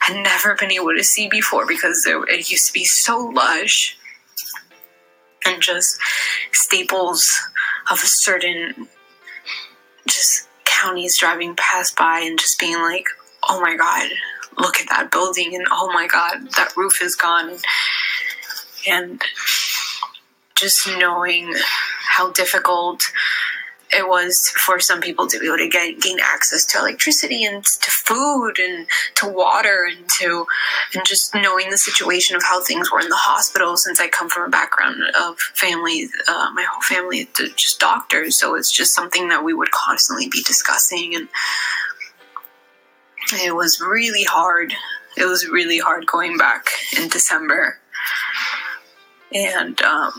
had 0.01 0.23
never 0.23 0.55
been 0.55 0.71
able 0.71 0.95
to 0.95 1.03
see 1.03 1.27
before 1.27 1.65
because 1.67 2.05
it 2.07 2.49
used 2.49 2.67
to 2.67 2.73
be 2.73 2.85
so 2.85 3.17
lush 3.17 3.97
and 5.45 5.61
just 5.61 5.99
staples 6.51 7.37
of 7.91 7.97
a 7.97 8.07
certain 8.07 8.87
just 10.07 10.47
counties 10.65 11.17
driving 11.17 11.55
past 11.55 11.97
by 11.97 12.19
and 12.19 12.39
just 12.39 12.59
being 12.59 12.79
like, 12.79 13.05
oh 13.49 13.59
my 13.59 13.75
god, 13.75 14.09
look 14.59 14.79
at 14.79 14.89
that 14.89 15.11
building 15.11 15.55
and 15.55 15.65
oh 15.71 15.91
my 15.91 16.07
god, 16.07 16.51
that 16.55 16.71
roof 16.77 17.01
is 17.01 17.15
gone. 17.15 17.57
And 18.87 19.21
just 20.59 20.87
knowing 20.97 21.53
how 22.07 22.31
difficult 22.31 23.03
it 23.91 24.07
was 24.07 24.49
for 24.49 24.79
some 24.79 25.01
people 25.01 25.27
to 25.27 25.39
be 25.39 25.47
able 25.47 25.57
to 25.57 25.67
get, 25.67 25.99
gain 25.99 26.17
access 26.21 26.63
to 26.63 26.77
electricity 26.77 27.43
and 27.43 27.63
to 27.65 27.89
food 27.89 28.59
and 28.59 28.87
to 29.15 29.27
water 29.27 29.87
and 29.89 30.07
to 30.19 30.45
and 30.93 31.03
just 31.05 31.33
knowing 31.33 31.69
the 31.69 31.77
situation 31.77 32.35
of 32.35 32.43
how 32.43 32.63
things 32.63 32.91
were 32.91 32.99
in 32.99 33.09
the 33.09 33.15
hospital 33.15 33.77
since 33.77 33.99
I 33.99 34.07
come 34.07 34.29
from 34.29 34.43
a 34.43 34.49
background 34.49 35.01
of 35.19 35.39
family 35.39 36.07
uh, 36.27 36.51
my 36.53 36.65
whole 36.69 36.81
family 36.81 37.27
just 37.55 37.79
doctors. 37.79 38.35
So 38.35 38.55
it's 38.55 38.71
just 38.71 38.93
something 38.93 39.29
that 39.29 39.43
we 39.43 39.53
would 39.53 39.71
constantly 39.71 40.27
be 40.27 40.43
discussing 40.43 41.15
and 41.15 41.27
it 43.43 43.55
was 43.55 43.81
really 43.81 44.23
hard. 44.23 44.73
It 45.17 45.25
was 45.25 45.47
really 45.47 45.79
hard 45.79 46.05
going 46.05 46.37
back 46.37 46.67
in 46.97 47.09
December. 47.09 47.79
And 49.31 49.79
um, 49.81 50.11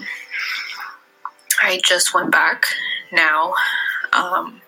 I 1.60 1.80
just 1.84 2.14
went 2.14 2.30
back 2.30 2.64
now, 3.12 3.54
um, 4.12 4.62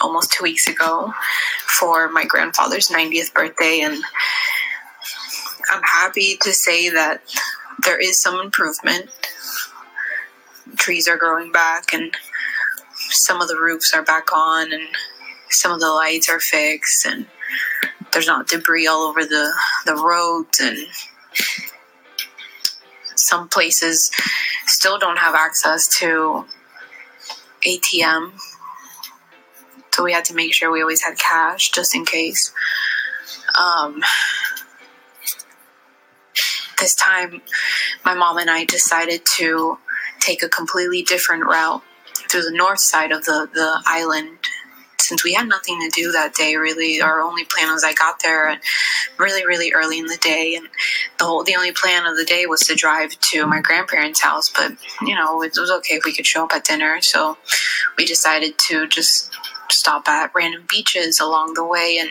almost 0.00 0.32
two 0.32 0.42
weeks 0.42 0.66
ago, 0.66 1.12
for 1.66 2.08
my 2.08 2.24
grandfather's 2.24 2.88
90th 2.88 3.34
birthday. 3.34 3.80
And 3.82 4.02
I'm 5.70 5.82
happy 5.82 6.38
to 6.42 6.52
say 6.52 6.88
that 6.88 7.22
there 7.84 8.00
is 8.00 8.18
some 8.20 8.40
improvement. 8.40 9.10
Trees 10.76 11.08
are 11.08 11.18
growing 11.18 11.52
back, 11.52 11.92
and 11.92 12.14
some 13.10 13.42
of 13.42 13.48
the 13.48 13.58
roofs 13.58 13.92
are 13.92 14.02
back 14.02 14.32
on, 14.32 14.72
and 14.72 14.88
some 15.50 15.72
of 15.72 15.80
the 15.80 15.90
lights 15.90 16.30
are 16.30 16.40
fixed, 16.40 17.04
and 17.04 17.26
there's 18.12 18.26
not 18.26 18.48
debris 18.48 18.86
all 18.86 19.02
over 19.02 19.24
the, 19.24 19.52
the 19.84 19.94
roads, 19.94 20.58
and 20.60 20.78
some 23.20 23.48
places 23.48 24.10
still 24.66 24.98
don't 24.98 25.18
have 25.18 25.34
access 25.34 25.88
to 25.98 26.44
ATM. 27.66 28.32
So 29.92 30.04
we 30.04 30.12
had 30.12 30.24
to 30.26 30.34
make 30.34 30.54
sure 30.54 30.70
we 30.70 30.82
always 30.82 31.02
had 31.02 31.18
cash 31.18 31.70
just 31.70 31.94
in 31.94 32.04
case. 32.04 32.52
Um, 33.58 34.02
this 36.78 36.94
time, 36.94 37.42
my 38.04 38.14
mom 38.14 38.38
and 38.38 38.50
I 38.50 38.64
decided 38.64 39.22
to 39.36 39.78
take 40.20 40.42
a 40.42 40.48
completely 40.48 41.02
different 41.02 41.44
route 41.44 41.82
through 42.30 42.42
the 42.42 42.52
north 42.52 42.80
side 42.80 43.12
of 43.12 43.24
the, 43.24 43.48
the 43.52 43.82
island 43.86 44.38
since 44.98 45.24
we 45.24 45.34
had 45.34 45.48
nothing 45.48 45.80
to 45.80 45.90
do 45.90 46.12
that 46.12 46.34
day 46.34 46.54
really 46.54 47.00
our 47.00 47.20
only 47.20 47.44
plan 47.44 47.72
was 47.72 47.82
i 47.82 47.92
got 47.94 48.22
there 48.22 48.60
really 49.20 49.46
really 49.46 49.72
early 49.72 49.98
in 49.98 50.06
the 50.06 50.18
day 50.20 50.54
and 50.56 50.66
the 51.18 51.24
whole 51.24 51.44
the 51.44 51.54
only 51.54 51.72
plan 51.72 52.06
of 52.06 52.16
the 52.16 52.24
day 52.24 52.46
was 52.46 52.60
to 52.60 52.74
drive 52.74 53.10
to 53.20 53.46
my 53.46 53.60
grandparents 53.60 54.22
house 54.22 54.50
but 54.50 54.72
you 55.02 55.14
know 55.14 55.42
it 55.42 55.52
was 55.58 55.70
okay 55.70 55.94
if 55.94 56.04
we 56.04 56.14
could 56.14 56.26
show 56.26 56.44
up 56.44 56.52
at 56.54 56.64
dinner 56.64 57.00
so 57.00 57.36
we 57.96 58.04
decided 58.04 58.58
to 58.58 58.86
just 58.88 59.30
stop 59.70 60.08
at 60.08 60.32
random 60.34 60.64
beaches 60.68 61.20
along 61.20 61.54
the 61.54 61.64
way 61.64 61.98
and 62.00 62.10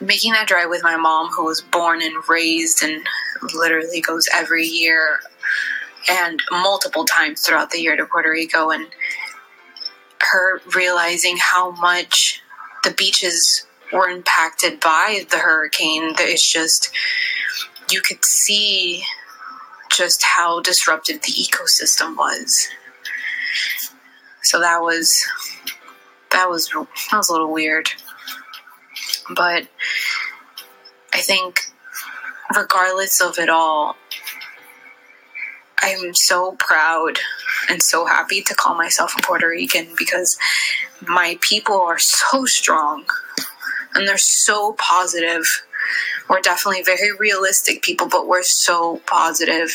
making 0.00 0.32
that 0.32 0.46
drive 0.46 0.68
with 0.68 0.82
my 0.82 0.96
mom 0.96 1.28
who 1.28 1.44
was 1.44 1.60
born 1.60 2.02
and 2.02 2.28
raised 2.28 2.82
and 2.82 3.06
literally 3.54 4.00
goes 4.00 4.28
every 4.34 4.64
year 4.64 5.20
and 6.08 6.40
multiple 6.50 7.04
times 7.04 7.42
throughout 7.42 7.70
the 7.70 7.80
year 7.80 7.96
to 7.96 8.06
Puerto 8.06 8.30
Rico 8.30 8.70
and 8.70 8.86
her 10.20 10.60
realizing 10.74 11.36
how 11.38 11.72
much 11.72 12.42
the 12.84 12.90
beaches 12.92 13.65
were 13.92 14.08
impacted 14.08 14.80
by 14.80 15.24
the 15.30 15.38
hurricane. 15.38 16.14
It's 16.18 16.50
just, 16.50 16.90
you 17.90 18.00
could 18.00 18.24
see 18.24 19.02
just 19.90 20.22
how 20.22 20.60
disrupted 20.60 21.22
the 21.22 21.32
ecosystem 21.32 22.16
was. 22.16 22.68
So 24.42 24.60
that 24.60 24.80
was 24.80 25.24
that 26.30 26.48
was 26.48 26.68
that 26.68 27.16
was 27.16 27.28
a 27.28 27.32
little 27.32 27.52
weird. 27.52 27.88
But 29.34 29.66
I 31.12 31.20
think 31.20 31.60
regardless 32.54 33.20
of 33.20 33.38
it 33.38 33.48
all, 33.48 33.96
I'm 35.80 36.14
so 36.14 36.52
proud 36.58 37.18
and 37.68 37.82
so 37.82 38.06
happy 38.06 38.42
to 38.42 38.54
call 38.54 38.76
myself 38.76 39.14
a 39.18 39.22
Puerto 39.22 39.48
Rican 39.48 39.88
because 39.96 40.38
my 41.06 41.38
people 41.40 41.80
are 41.80 41.98
so 41.98 42.44
strong 42.44 43.06
and 43.96 44.06
they're 44.06 44.18
so 44.18 44.74
positive. 44.74 45.44
We're 46.28 46.40
definitely 46.40 46.82
very 46.82 47.12
realistic 47.16 47.82
people, 47.82 48.08
but 48.08 48.28
we're 48.28 48.42
so 48.42 49.00
positive 49.06 49.70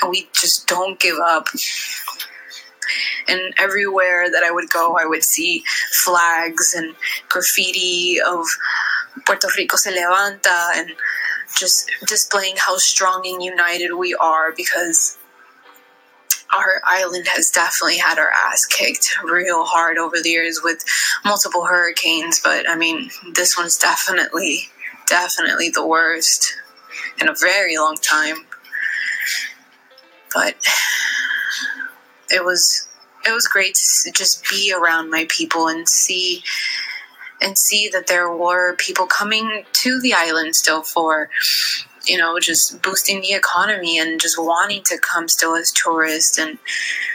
and 0.00 0.10
we 0.10 0.28
just 0.32 0.66
don't 0.66 0.98
give 0.98 1.16
up. 1.18 1.48
And 3.28 3.54
everywhere 3.58 4.30
that 4.30 4.42
I 4.44 4.50
would 4.50 4.70
go, 4.70 4.96
I 4.96 5.06
would 5.06 5.24
see 5.24 5.64
flags 6.04 6.74
and 6.76 6.94
graffiti 7.28 8.20
of 8.20 8.44
Puerto 9.26 9.48
Rico 9.56 9.76
se 9.76 9.90
levanta 9.96 10.68
and 10.76 10.90
just 11.56 11.90
displaying 12.06 12.56
how 12.58 12.76
strong 12.76 13.22
and 13.26 13.42
united 13.42 13.94
we 13.94 14.14
are 14.14 14.52
because 14.52 15.16
our 16.54 16.80
island 16.84 17.26
has 17.28 17.50
definitely 17.50 17.98
had 17.98 18.18
our 18.18 18.30
ass 18.30 18.66
kicked 18.66 19.16
real 19.24 19.64
hard 19.64 19.98
over 19.98 20.16
the 20.22 20.30
years 20.30 20.60
with 20.62 20.84
multiple 21.24 21.64
hurricanes, 21.64 22.40
but 22.42 22.68
I 22.68 22.76
mean, 22.76 23.10
this 23.34 23.56
one's 23.56 23.76
definitely, 23.76 24.68
definitely 25.06 25.70
the 25.70 25.86
worst 25.86 26.54
in 27.20 27.28
a 27.28 27.34
very 27.34 27.76
long 27.76 27.96
time. 27.96 28.46
But 30.32 30.56
it 32.30 32.44
was 32.44 32.88
it 33.26 33.32
was 33.32 33.46
great 33.46 33.74
to 33.74 34.12
just 34.12 34.44
be 34.50 34.72
around 34.72 35.10
my 35.10 35.26
people 35.28 35.68
and 35.68 35.88
see 35.88 36.42
and 37.40 37.56
see 37.58 37.88
that 37.88 38.06
there 38.06 38.30
were 38.30 38.76
people 38.76 39.06
coming 39.06 39.64
to 39.72 40.00
the 40.00 40.14
island 40.14 40.56
still 40.56 40.82
for 40.82 41.30
you 42.06 42.18
know 42.18 42.38
just 42.38 42.80
boosting 42.82 43.20
the 43.20 43.32
economy 43.32 43.98
and 43.98 44.20
just 44.20 44.38
wanting 44.38 44.82
to 44.84 44.98
come 44.98 45.28
still 45.28 45.54
as 45.54 45.72
tourists 45.72 46.38
and 46.38 46.58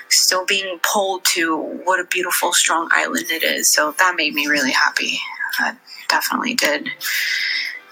still 0.10 0.46
being 0.46 0.80
pulled 0.82 1.24
to 1.24 1.58
what 1.84 2.00
a 2.00 2.06
beautiful 2.06 2.52
strong 2.54 2.90
island 2.92 3.26
it 3.30 3.44
is. 3.44 3.72
So 3.72 3.94
that 3.98 4.16
made 4.16 4.34
me 4.34 4.48
really 4.48 4.72
happy. 4.72 5.20
That 5.60 5.78
definitely 6.08 6.56
did. 6.56 6.90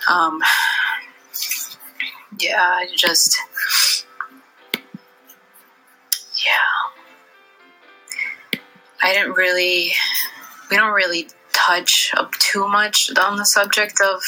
Um, 0.09 0.41
yeah 2.39 2.61
I 2.61 2.87
just 2.95 3.37
yeah. 6.45 6.77
I 9.01 9.13
didn't 9.13 9.33
really 9.33 9.91
we 10.69 10.77
don't 10.77 10.93
really 10.93 11.29
touch 11.53 12.11
up 12.17 12.31
too 12.33 12.67
much 12.67 13.11
on 13.17 13.37
the 13.37 13.45
subject 13.45 13.99
of 14.01 14.21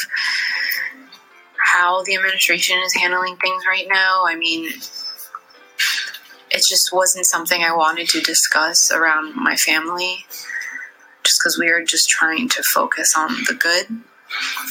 how 1.71 2.03
the 2.03 2.15
administration 2.15 2.77
is 2.85 2.93
handling 2.95 3.35
things 3.37 3.63
right 3.67 3.87
now. 3.87 4.23
I 4.25 4.35
mean, 4.35 4.71
it 6.51 6.65
just 6.67 6.91
wasn't 6.91 7.25
something 7.25 7.63
I 7.63 7.75
wanted 7.75 8.09
to 8.09 8.21
discuss 8.21 8.91
around 8.91 9.35
my 9.35 9.55
family 9.55 10.25
just 11.23 11.39
because 11.39 11.59
we 11.59 11.71
were 11.71 11.83
just 11.83 12.09
trying 12.09 12.49
to 12.49 12.63
focus 12.63 13.15
on 13.15 13.29
the 13.47 13.53
good 13.53 14.01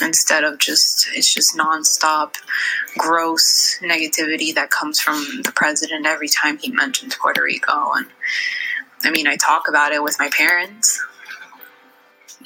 instead 0.02 0.44
of 0.44 0.58
just 0.58 1.08
it's 1.14 1.32
just 1.32 1.56
nonstop 1.56 2.34
gross 2.96 3.78
negativity 3.82 4.54
that 4.54 4.70
comes 4.70 5.00
from 5.00 5.42
the 5.42 5.52
president 5.52 6.06
every 6.06 6.28
time 6.28 6.58
he 6.58 6.70
mentions 6.70 7.16
Puerto 7.16 7.42
Rico 7.42 7.92
and 7.94 8.06
I 9.04 9.10
mean 9.10 9.26
I 9.26 9.36
talk 9.36 9.68
about 9.68 9.92
it 9.92 10.02
with 10.02 10.16
my 10.18 10.30
parents 10.30 11.04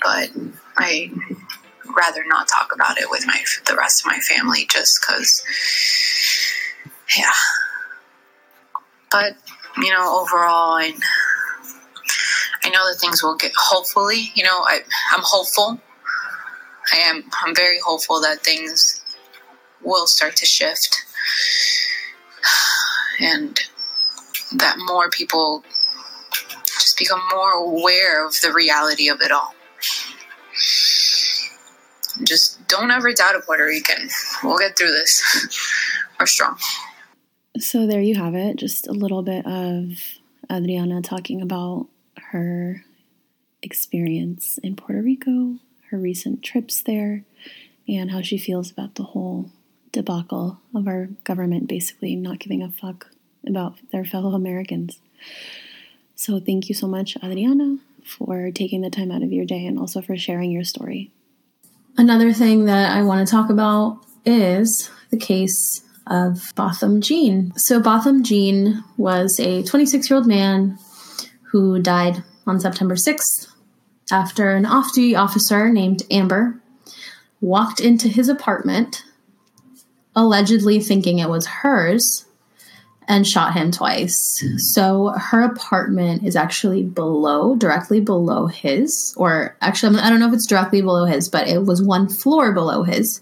but 0.02 0.30
I 0.78 1.10
rather 1.96 2.24
not 2.26 2.48
talk 2.48 2.72
about 2.74 2.98
it 2.98 3.10
with 3.10 3.26
my 3.26 3.42
the 3.66 3.76
rest 3.76 4.04
of 4.04 4.10
my 4.10 4.18
family 4.18 4.66
just 4.70 5.04
cuz 5.06 5.42
yeah. 7.16 7.32
But 9.10 9.36
you 9.76 9.90
know 9.90 10.20
overall 10.20 10.72
I 10.74 10.94
I 12.64 12.70
know 12.70 12.86
that 12.88 12.98
things 13.00 13.22
will 13.22 13.36
get 13.36 13.52
hopefully 13.56 14.32
you 14.34 14.44
know 14.44 14.62
I 14.62 14.80
I'm 15.12 15.22
hopeful. 15.22 15.80
I 16.92 16.96
am 16.98 17.24
I'm 17.44 17.54
very 17.54 17.78
hopeful 17.78 18.20
that 18.22 18.40
things 18.40 19.02
will 19.82 20.06
start 20.06 20.36
to 20.36 20.46
shift. 20.46 20.96
And 23.20 23.60
that 24.56 24.76
more 24.78 25.08
people 25.10 25.62
just 26.66 26.98
become 26.98 27.20
more 27.30 27.52
aware 27.52 28.26
of 28.26 28.34
the 28.40 28.52
reality 28.52 29.08
of 29.08 29.20
it 29.20 29.30
all. 29.30 29.54
Just 32.24 32.66
don't 32.68 32.90
ever 32.90 33.12
doubt 33.12 33.36
a 33.36 33.40
Puerto 33.40 33.64
Rican. 33.64 34.08
We'll 34.42 34.58
get 34.58 34.76
through 34.76 34.92
this. 34.92 35.22
We're 36.18 36.26
strong. 36.26 36.56
So 37.58 37.86
there 37.86 38.00
you 38.00 38.14
have 38.14 38.34
it. 38.34 38.56
Just 38.56 38.86
a 38.86 38.92
little 38.92 39.22
bit 39.22 39.44
of 39.46 39.92
Adriana 40.50 41.02
talking 41.02 41.42
about 41.42 41.88
her 42.30 42.84
experience 43.62 44.58
in 44.58 44.76
Puerto 44.76 45.02
Rico 45.02 45.58
her 45.92 45.98
recent 45.98 46.42
trips 46.42 46.80
there 46.82 47.22
and 47.86 48.10
how 48.10 48.22
she 48.22 48.38
feels 48.38 48.70
about 48.70 48.96
the 48.96 49.02
whole 49.04 49.50
debacle 49.92 50.58
of 50.74 50.88
our 50.88 51.10
government 51.22 51.68
basically 51.68 52.16
not 52.16 52.38
giving 52.38 52.62
a 52.62 52.70
fuck 52.70 53.10
about 53.46 53.76
their 53.92 54.04
fellow 54.04 54.32
Americans. 54.32 54.98
So, 56.16 56.40
thank 56.40 56.68
you 56.68 56.74
so 56.74 56.86
much, 56.86 57.16
Adriana, 57.22 57.78
for 58.04 58.50
taking 58.50 58.80
the 58.80 58.90
time 58.90 59.10
out 59.10 59.22
of 59.22 59.32
your 59.32 59.44
day 59.44 59.66
and 59.66 59.78
also 59.78 60.00
for 60.00 60.16
sharing 60.16 60.50
your 60.50 60.64
story. 60.64 61.10
Another 61.96 62.32
thing 62.32 62.64
that 62.64 62.96
I 62.96 63.02
want 63.02 63.26
to 63.26 63.30
talk 63.30 63.50
about 63.50 63.98
is 64.24 64.90
the 65.10 65.18
case 65.18 65.82
of 66.06 66.52
Botham 66.56 67.00
Jean. 67.00 67.52
So, 67.56 67.80
Botham 67.80 68.22
Jean 68.22 68.82
was 68.96 69.38
a 69.38 69.62
26 69.62 70.08
year 70.08 70.16
old 70.16 70.26
man 70.26 70.78
who 71.50 71.80
died 71.80 72.24
on 72.46 72.60
September 72.60 72.94
6th 72.94 73.48
after 74.10 74.52
an 74.52 74.66
off 74.66 74.92
duty 74.94 75.14
officer 75.14 75.68
named 75.70 76.02
Amber 76.10 76.60
walked 77.40 77.80
into 77.80 78.08
his 78.08 78.28
apartment, 78.28 79.04
allegedly 80.16 80.80
thinking 80.80 81.18
it 81.18 81.28
was 81.28 81.46
hers, 81.46 82.24
and 83.08 83.26
shot 83.26 83.54
him 83.54 83.70
twice. 83.70 84.42
Mm-hmm. 84.42 84.58
So 84.58 85.08
her 85.18 85.42
apartment 85.42 86.24
is 86.24 86.36
actually 86.36 86.82
below, 86.82 87.56
directly 87.56 88.00
below 88.00 88.46
his, 88.46 89.14
or 89.16 89.56
actually, 89.60 89.98
I 89.98 90.10
don't 90.10 90.20
know 90.20 90.28
if 90.28 90.34
it's 90.34 90.46
directly 90.46 90.80
below 90.80 91.04
his, 91.04 91.28
but 91.28 91.48
it 91.48 91.64
was 91.64 91.82
one 91.82 92.08
floor 92.08 92.52
below 92.52 92.82
his. 92.82 93.20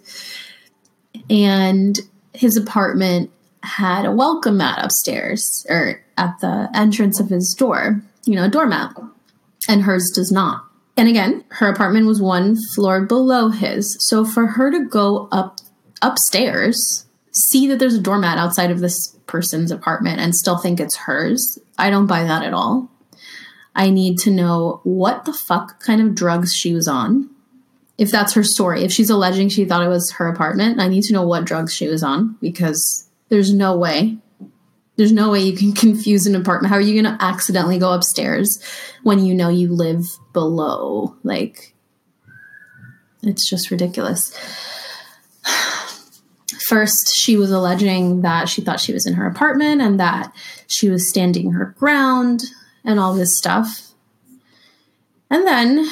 And 1.29 1.99
his 2.33 2.57
apartment 2.57 3.31
had 3.63 4.05
a 4.05 4.13
welcome 4.13 4.57
mat 4.57 4.83
upstairs 4.83 5.67
or 5.69 6.03
at 6.17 6.39
the 6.41 6.69
entrance 6.75 7.21
of 7.21 7.29
his 7.29 7.55
door, 7.55 8.03
you 8.25 8.35
know, 8.35 8.45
a 8.45 8.49
doormat, 8.49 8.95
and 9.69 9.83
hers 9.83 10.11
does 10.15 10.31
not. 10.31 10.65
And 10.97 11.09
again, 11.09 11.45
her 11.49 11.69
apartment 11.69 12.07
was 12.07 12.21
one 12.21 12.57
floor 12.75 13.01
below 13.07 13.49
his. 13.49 13.97
So 14.01 14.25
for 14.25 14.47
her 14.47 14.71
to 14.71 14.85
go 14.85 15.29
up 15.33 15.61
upstairs, 16.03 17.07
see 17.33 17.67
that 17.69 17.79
there's 17.79 17.95
a 17.95 18.01
doormat 18.01 18.39
outside 18.39 18.71
of 18.71 18.81
this 18.81 19.17
person's 19.27 19.71
apartment 19.71 20.21
and 20.21 20.35
still 20.35 20.59
think 20.59 20.81
it's 20.81 20.97
hers, 20.97 21.59
I 21.79 21.91
don't 21.91 22.07
buy 22.07 22.25
that 22.25 22.45
at 22.45 22.55
all. 22.55 22.91
I 23.75 23.91
need 23.91 24.19
to 24.21 24.31
know 24.31 24.81
what 24.83 25.25
the 25.25 25.33
fuck 25.33 25.81
kind 25.81 26.01
of 26.01 26.15
drugs 26.15 26.55
she 26.55 26.75
was 26.75 26.89
on. 26.89 27.31
If 27.99 28.11
that's 28.11 28.33
her 28.33 28.43
story, 28.43 28.83
if 28.83 28.93
she's 28.93 29.11
alleging 29.11 29.49
she 29.49 29.65
thought 29.65 29.85
it 29.85 29.89
was 29.89 30.13
her 30.13 30.29
apartment, 30.29 30.81
I 30.81 30.89
need 30.89 31.03
to 31.05 31.13
know 31.13 31.27
what 31.27 31.45
drugs 31.45 31.75
she 31.75 31.87
was 31.87 32.03
on 32.03 32.37
because 32.41 33.09
there's 33.29 33.53
no 33.53 33.77
way 33.77 34.19
there's 35.01 35.13
no 35.13 35.31
way 35.31 35.41
you 35.41 35.57
can 35.57 35.73
confuse 35.87 36.27
an 36.27 36.37
apartment. 36.37 36.71
How 36.71 36.77
are 36.77 36.83
you 36.83 37.01
going 37.01 37.17
to 37.17 37.25
accidentally 37.25 37.79
go 37.79 37.95
upstairs 37.95 38.63
when 39.03 39.25
you 39.25 39.35
know 39.35 39.49
you 39.49 39.73
live 39.73 40.05
below? 40.35 41.17
Like, 41.23 41.75
it's 43.23 43.49
just 43.49 43.71
ridiculous. 43.71 44.39
First, 46.71 47.13
she 47.13 47.37
was 47.37 47.51
alleging 47.51 48.23
that 48.23 48.49
she 48.49 48.63
thought 48.63 48.79
she 48.79 48.93
was 48.93 49.05
in 49.05 49.15
her 49.15 49.27
apartment 49.27 49.83
and 49.83 49.99
that 49.99 50.33
she 50.69 50.89
was 50.89 51.09
standing 51.09 51.51
her 51.51 51.75
ground 51.77 52.45
and 52.85 53.01
all 53.01 53.13
this 53.13 53.37
stuff. 53.37 53.89
And 55.29 55.45
then, 55.45 55.91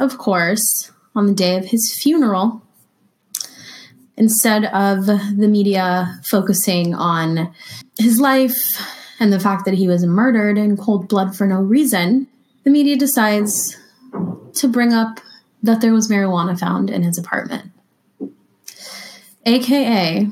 of 0.00 0.18
course, 0.18 0.90
on 1.14 1.26
the 1.26 1.32
day 1.32 1.56
of 1.56 1.66
his 1.66 1.94
funeral, 1.94 2.60
instead 4.16 4.64
of 4.64 5.06
the 5.06 5.46
media 5.48 6.18
focusing 6.24 6.92
on 6.92 7.54
his 7.96 8.18
life 8.18 8.58
and 9.20 9.32
the 9.32 9.38
fact 9.38 9.64
that 9.64 9.74
he 9.74 9.86
was 9.86 10.04
murdered 10.04 10.58
in 10.58 10.76
cold 10.76 11.08
blood 11.08 11.36
for 11.36 11.46
no 11.46 11.60
reason, 11.60 12.26
the 12.64 12.70
media 12.70 12.96
decides 12.96 13.76
to 14.54 14.66
bring 14.66 14.92
up 14.92 15.20
that 15.62 15.80
there 15.80 15.92
was 15.92 16.10
marijuana 16.10 16.58
found 16.58 16.90
in 16.90 17.04
his 17.04 17.16
apartment. 17.16 17.69
AKA 19.46 20.28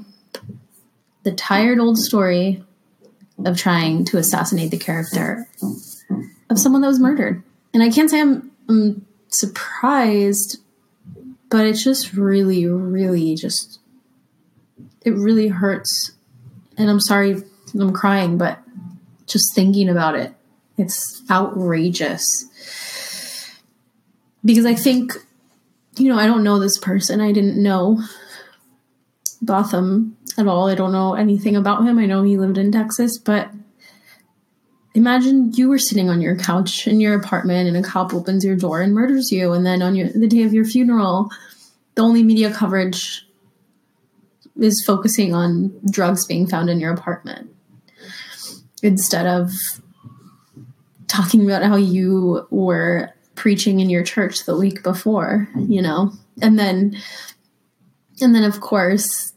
the 1.23 1.33
tired 1.33 1.79
old 1.79 1.99
story 1.99 2.63
of 3.45 3.57
trying 3.57 4.05
to 4.07 4.19
assassinate 4.19 4.71
the 4.71 4.79
character 4.79 5.47
of 6.51 6.59
someone 6.59 6.83
that 6.83 6.89
was 6.89 7.01
murdered. 7.01 7.43
And 7.73 7.83
I 7.83 7.91
can't 7.91 8.11
say 8.11 8.21
I'm, 8.21 8.51
I'm 8.69 9.07
surprised, 9.29 10.59
but 11.51 11.67
it's 11.67 11.83
just 11.83 12.15
really, 12.15 12.67
really 12.67 13.35
just, 13.35 13.81
it 15.05 15.11
really 15.11 15.49
hurts. 15.49 16.13
And 16.77 16.91
I'm 16.91 17.01
sorry 17.01 17.43
I'm 17.79 17.93
crying, 17.93 18.39
but 18.39 18.59
just 19.27 19.55
thinking 19.55 19.89
about 19.89 20.15
it, 20.15 20.35
it's 20.77 21.23
outrageous. 21.31 22.49
Because 24.45 24.65
I 24.65 24.75
think, 24.75 25.13
you 25.97 26.09
know, 26.09 26.19
I 26.19 26.27
don't 26.27 26.45
know 26.45 26.59
this 26.59 26.79
person. 26.79 27.21
I 27.21 27.33
didn't 27.33 27.63
know 27.63 28.01
Botham 29.41 30.17
at 30.37 30.47
all. 30.47 30.69
I 30.69 30.75
don't 30.75 30.93
know 30.93 31.15
anything 31.15 31.57
about 31.57 31.85
him. 31.85 31.99
I 31.99 32.07
know 32.07 32.23
he 32.23 32.37
lived 32.37 32.59
in 32.59 32.73
Texas, 32.73 33.19
but 33.19 33.51
imagine 34.95 35.53
you 35.55 35.69
were 35.69 35.79
sitting 35.79 36.09
on 36.09 36.21
your 36.21 36.37
couch 36.37 36.87
in 36.87 37.01
your 37.01 37.15
apartment 37.15 37.69
and 37.69 37.77
a 37.77 37.89
cop 37.89 38.13
opens 38.13 38.45
your 38.45 38.57
door 38.57 38.81
and 38.81 38.95
murders 38.95 39.31
you 39.31 39.53
and 39.53 39.65
then 39.65 39.81
on 39.81 39.95
your 39.95 40.09
the 40.09 40.27
day 40.27 40.43
of 40.43 40.53
your 40.53 40.65
funeral 40.65 41.31
the 41.95 42.03
only 42.03 42.25
media 42.25 42.53
coverage 42.53 43.25
is 44.59 44.83
focusing 44.85 45.35
on 45.35 45.73
drugs 45.89 46.27
being 46.27 46.49
found 46.49 46.69
in 46.69 46.81
your 46.81 46.93
apartment 46.93 47.49
instead 48.83 49.27
of 49.27 49.53
talking 51.07 51.45
about 51.45 51.63
how 51.63 51.77
you 51.77 52.47
were 52.51 53.11
preaching 53.35 53.81
in 53.81 53.89
your 53.89 54.03
church 54.03 54.45
the 54.45 54.57
week 54.57 54.83
before, 54.83 55.49
you 55.57 55.81
know? 55.81 56.13
And 56.43 56.59
then 56.59 56.97
and 58.23 58.35
then 58.35 58.45
of 58.45 58.61
course 58.61 59.33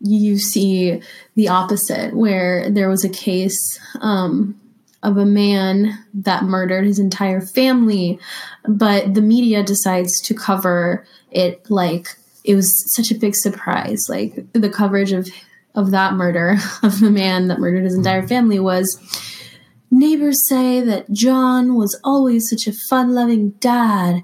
you 0.00 0.38
see 0.38 1.00
the 1.34 1.48
opposite 1.48 2.14
where 2.14 2.70
there 2.70 2.88
was 2.88 3.04
a 3.04 3.08
case 3.08 3.80
um, 4.00 4.58
of 5.02 5.16
a 5.16 5.24
man 5.24 6.04
that 6.12 6.44
murdered 6.44 6.84
his 6.84 6.98
entire 6.98 7.40
family 7.40 8.18
but 8.68 9.14
the 9.14 9.22
media 9.22 9.62
decides 9.62 10.20
to 10.20 10.34
cover 10.34 11.06
it 11.30 11.68
like 11.70 12.08
it 12.44 12.54
was 12.54 12.94
such 12.94 13.10
a 13.10 13.18
big 13.18 13.34
surprise 13.34 14.06
like 14.08 14.46
the 14.52 14.70
coverage 14.70 15.12
of 15.12 15.28
of 15.74 15.90
that 15.90 16.14
murder 16.14 16.56
of 16.82 17.00
the 17.00 17.10
man 17.10 17.48
that 17.48 17.58
murdered 17.58 17.84
his 17.84 17.94
entire 17.94 18.26
family 18.26 18.58
was 18.58 18.98
neighbors 19.90 20.46
say 20.48 20.80
that 20.80 21.10
John 21.10 21.74
was 21.74 21.98
always 22.04 22.48
such 22.48 22.66
a 22.66 22.72
fun 22.72 23.14
loving 23.14 23.50
dad. 23.60 24.22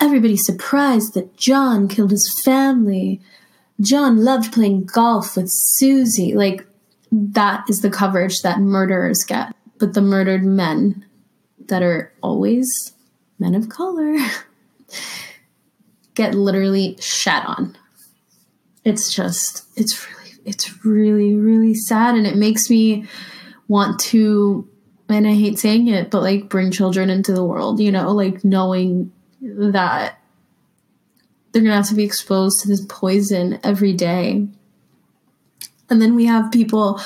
Everybody's 0.00 0.46
surprised 0.46 1.14
that 1.14 1.36
John 1.36 1.86
killed 1.86 2.10
his 2.10 2.40
family. 2.42 3.20
John 3.80 4.24
loved 4.24 4.52
playing 4.52 4.84
golf 4.84 5.36
with 5.36 5.50
Susie. 5.50 6.34
Like, 6.34 6.66
that 7.12 7.64
is 7.68 7.80
the 7.80 7.90
coverage 7.90 8.40
that 8.42 8.60
murderers 8.60 9.24
get. 9.24 9.54
But 9.78 9.94
the 9.94 10.00
murdered 10.00 10.44
men 10.44 11.04
that 11.66 11.82
are 11.82 12.12
always 12.22 12.94
men 13.38 13.54
of 13.54 13.68
color 13.68 14.16
get 16.14 16.34
literally 16.34 16.96
shat 17.00 17.44
on. 17.46 17.76
It's 18.84 19.14
just, 19.14 19.66
it's 19.76 20.06
really, 20.06 20.32
it's 20.44 20.84
really, 20.84 21.34
really 21.34 21.74
sad. 21.74 22.14
And 22.14 22.26
it 22.26 22.36
makes 22.36 22.70
me 22.70 23.06
want 23.68 24.00
to, 24.00 24.68
and 25.08 25.26
I 25.26 25.34
hate 25.34 25.58
saying 25.58 25.88
it, 25.88 26.10
but 26.10 26.22
like 26.22 26.48
bring 26.48 26.70
children 26.70 27.08
into 27.08 27.32
the 27.32 27.44
world, 27.44 27.80
you 27.80 27.92
know, 27.92 28.12
like 28.12 28.44
knowing 28.44 29.12
that 29.40 30.18
they're 31.52 31.62
going 31.62 31.72
to 31.72 31.76
have 31.76 31.88
to 31.88 31.94
be 31.94 32.04
exposed 32.04 32.60
to 32.60 32.68
this 32.68 32.84
poison 32.88 33.58
every 33.64 33.92
day. 33.92 34.46
And 35.88 36.00
then 36.00 36.14
we 36.14 36.26
have 36.26 36.52
people 36.52 37.00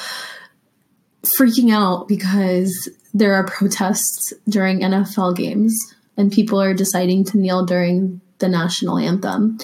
freaking 1.23 1.73
out 1.73 2.07
because 2.07 2.91
there 3.15 3.35
are 3.35 3.47
protests 3.47 4.33
during 4.49 4.81
NFL 4.81 5.37
games 5.37 5.95
and 6.17 6.31
people 6.31 6.61
are 6.61 6.75
deciding 6.75 7.25
to 7.25 7.39
kneel 7.39 7.65
during 7.65 8.21
the 8.39 8.49
national 8.49 8.99
anthem. 8.99 9.59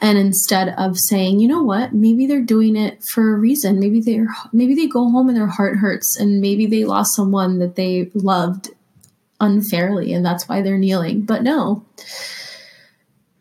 And 0.00 0.18
instead 0.18 0.74
of 0.76 0.98
saying, 0.98 1.38
you 1.38 1.46
know 1.46 1.62
what, 1.62 1.94
maybe 1.94 2.26
they're 2.26 2.42
doing 2.42 2.76
it 2.76 3.02
for 3.04 3.32
a 3.32 3.38
reason. 3.38 3.78
Maybe 3.78 4.00
they're 4.00 4.28
maybe 4.52 4.74
they 4.74 4.88
go 4.88 5.08
home 5.10 5.28
and 5.28 5.36
their 5.36 5.46
heart 5.46 5.76
hurts 5.76 6.16
and 6.18 6.40
maybe 6.40 6.66
they 6.66 6.84
lost 6.84 7.14
someone 7.14 7.58
that 7.60 7.76
they 7.76 8.10
loved 8.12 8.70
unfairly 9.40 10.12
and 10.12 10.24
that's 10.24 10.48
why 10.48 10.62
they're 10.62 10.78
kneeling. 10.78 11.22
But 11.22 11.42
no. 11.42 11.84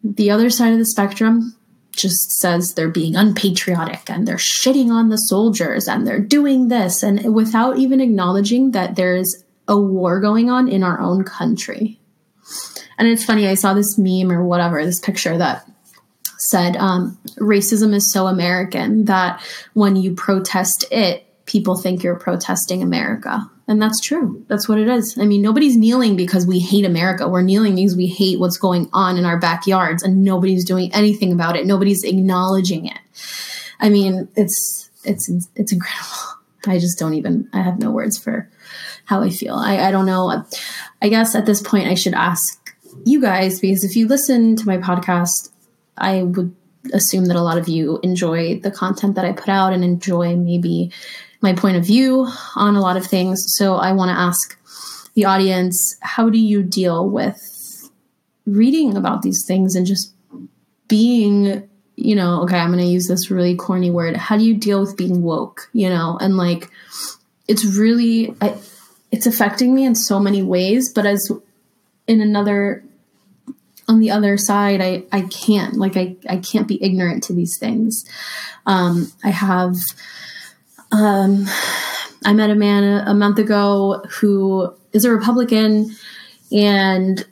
The 0.03 0.31
other 0.31 0.49
side 0.49 0.73
of 0.73 0.79
the 0.79 0.85
spectrum 0.85 1.55
just 1.91 2.31
says 2.39 2.73
they're 2.73 2.89
being 2.89 3.15
unpatriotic 3.15 4.09
and 4.09 4.27
they're 4.27 4.35
shitting 4.35 4.89
on 4.89 5.09
the 5.09 5.17
soldiers 5.17 5.87
and 5.87 6.05
they're 6.05 6.19
doing 6.19 6.67
this 6.67 7.03
and 7.03 7.33
without 7.33 7.77
even 7.77 8.01
acknowledging 8.01 8.71
that 8.71 8.95
there's 8.95 9.43
a 9.67 9.79
war 9.79 10.19
going 10.19 10.49
on 10.49 10.67
in 10.67 10.83
our 10.83 10.99
own 10.99 11.23
country. 11.23 11.99
And 12.97 13.07
it's 13.07 13.23
funny, 13.23 13.47
I 13.47 13.55
saw 13.55 13.73
this 13.73 13.97
meme 13.97 14.31
or 14.31 14.43
whatever, 14.43 14.83
this 14.83 14.99
picture 14.99 15.37
that 15.37 15.69
said 16.37 16.75
um, 16.75 17.17
racism 17.37 17.93
is 17.93 18.11
so 18.11 18.27
American 18.27 19.05
that 19.05 19.41
when 19.73 19.95
you 19.95 20.13
protest 20.13 20.85
it, 20.91 21.25
people 21.45 21.75
think 21.75 22.03
you're 22.03 22.19
protesting 22.19 22.83
America. 22.83 23.49
And 23.67 23.81
that's 23.81 24.01
true. 24.01 24.43
That's 24.49 24.67
what 24.67 24.77
it 24.77 24.89
is. 24.89 25.17
I 25.17 25.25
mean, 25.25 25.41
nobody's 25.41 25.77
kneeling 25.77 26.17
because 26.17 26.45
we 26.45 26.59
hate 26.59 26.85
America. 26.85 27.29
We're 27.29 27.41
kneeling 27.41 27.75
because 27.75 27.95
we 27.95 28.07
hate 28.07 28.39
what's 28.39 28.57
going 28.57 28.89
on 28.91 29.17
in 29.17 29.25
our 29.25 29.39
backyards 29.39 30.03
and 30.03 30.23
nobody's 30.23 30.65
doing 30.65 30.93
anything 30.93 31.31
about 31.31 31.55
it. 31.55 31.65
Nobody's 31.65 32.03
acknowledging 32.03 32.87
it. 32.87 32.99
I 33.79 33.89
mean, 33.89 34.27
it's 34.35 34.89
it's 35.05 35.29
it's 35.55 35.71
incredible. 35.71 36.17
I 36.65 36.79
just 36.79 36.97
don't 36.99 37.13
even 37.13 37.49
I 37.53 37.61
have 37.61 37.79
no 37.79 37.91
words 37.91 38.17
for 38.17 38.49
how 39.05 39.21
I 39.21 39.29
feel. 39.29 39.55
I, 39.55 39.79
I 39.79 39.91
don't 39.91 40.05
know. 40.05 40.45
I 41.01 41.09
guess 41.09 41.35
at 41.35 41.45
this 41.45 41.61
point 41.61 41.87
I 41.87 41.93
should 41.93 42.13
ask 42.13 42.75
you 43.05 43.21
guys 43.21 43.59
because 43.59 43.83
if 43.83 43.95
you 43.95 44.07
listen 44.07 44.55
to 44.57 44.65
my 44.65 44.77
podcast, 44.77 45.51
I 45.97 46.23
would 46.23 46.55
assume 46.93 47.25
that 47.25 47.37
a 47.37 47.41
lot 47.41 47.57
of 47.57 47.67
you 47.69 47.99
enjoy 48.03 48.59
the 48.59 48.71
content 48.71 49.15
that 49.15 49.25
I 49.25 49.31
put 49.31 49.49
out 49.49 49.73
and 49.73 49.83
enjoy 49.83 50.35
maybe 50.35 50.91
my 51.43 51.53
point 51.53 51.75
of 51.75 51.85
view 51.85 52.27
on 52.55 52.75
a 52.75 52.81
lot 52.81 52.97
of 52.97 53.05
things. 53.05 53.53
So 53.55 53.75
I 53.75 53.91
want 53.91 54.09
to 54.09 54.17
ask 54.17 54.57
the 55.13 55.25
audience 55.25 55.97
how 56.01 56.29
do 56.29 56.39
you 56.39 56.63
deal 56.63 57.07
with 57.07 57.91
reading 58.45 58.97
about 58.97 59.21
these 59.21 59.45
things 59.45 59.75
and 59.75 59.85
just 59.85 60.13
being 60.87 61.67
you 61.95 62.15
know 62.15 62.41
okay 62.41 62.57
i'm 62.57 62.71
going 62.71 62.83
to 62.83 62.91
use 62.91 63.07
this 63.07 63.29
really 63.29 63.55
corny 63.55 63.91
word. 63.91 64.17
How 64.17 64.37
do 64.37 64.43
you 64.43 64.55
deal 64.55 64.81
with 64.81 64.97
being 64.97 65.21
woke 65.21 65.69
you 65.73 65.89
know? 65.89 66.17
And 66.19 66.35
like 66.35 66.69
it's 67.47 67.63
really 67.63 68.33
I, 68.41 68.57
it's 69.11 69.27
affecting 69.27 69.75
me 69.75 69.85
in 69.85 69.95
so 69.95 70.19
many 70.19 70.41
ways 70.41 70.91
but 70.91 71.05
as 71.05 71.31
in 72.07 72.21
another 72.21 72.83
on 73.87 73.99
the 73.99 74.11
other 74.11 74.37
side 74.37 74.81
i 74.81 75.03
i 75.11 75.21
can't 75.21 75.75
like 75.75 75.95
i 75.97 76.15
i 76.27 76.37
can't 76.37 76.67
be 76.67 76.83
ignorant 76.83 77.23
to 77.25 77.33
these 77.33 77.57
things. 77.57 78.05
Um 78.65 79.11
i 79.23 79.29
have 79.29 79.75
um 80.93 81.45
i 82.25 82.33
met 82.33 82.49
a 82.49 82.55
man 82.55 82.83
a, 82.83 83.03
a 83.07 83.13
month 83.13 83.39
ago 83.39 84.03
who 84.19 84.73
is 84.93 85.03
a 85.05 85.11
republican 85.11 85.93
and 86.51 87.25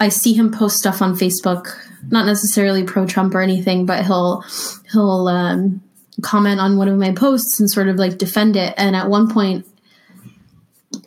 i 0.00 0.08
see 0.08 0.34
him 0.34 0.50
post 0.52 0.76
stuff 0.76 1.00
on 1.00 1.14
facebook. 1.14 1.68
Not 2.08 2.26
necessarily 2.26 2.84
pro 2.84 3.06
trump 3.06 3.34
or 3.34 3.40
anything 3.40 3.86
but 3.86 4.04
he'll 4.04 4.44
he'll 4.92 5.28
um 5.28 5.80
comment 6.22 6.60
on 6.60 6.76
one 6.76 6.88
of 6.88 6.98
my 6.98 7.12
posts 7.12 7.60
and 7.60 7.70
sort 7.70 7.88
of 7.88 7.96
like 7.96 8.18
defend 8.18 8.56
it. 8.56 8.74
And 8.76 8.96
at 8.96 9.08
one 9.08 9.30
point 9.30 9.66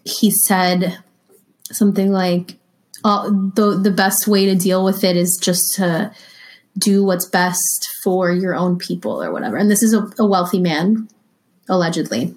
he 0.06 0.32
said 0.32 1.00
something 1.72 2.12
like 2.12 2.58
uh, 3.04 3.30
the 3.30 3.80
the 3.82 3.92
best 3.92 4.28
way 4.28 4.46
to 4.46 4.56
deal 4.56 4.84
with 4.84 5.04
it 5.04 5.16
is 5.16 5.38
just 5.38 5.76
to 5.76 6.12
do 6.78 7.04
what's 7.04 7.26
best 7.26 7.90
for 8.04 8.32
your 8.32 8.56
own 8.56 8.78
people 8.78 9.24
or 9.24 9.32
whatever. 9.32 9.58
And 9.58 9.72
this 9.72 9.84
is 9.84 9.94
a, 9.94 10.10
a 10.20 10.26
wealthy 10.26 10.60
man, 10.60 11.08
allegedly. 11.70 12.36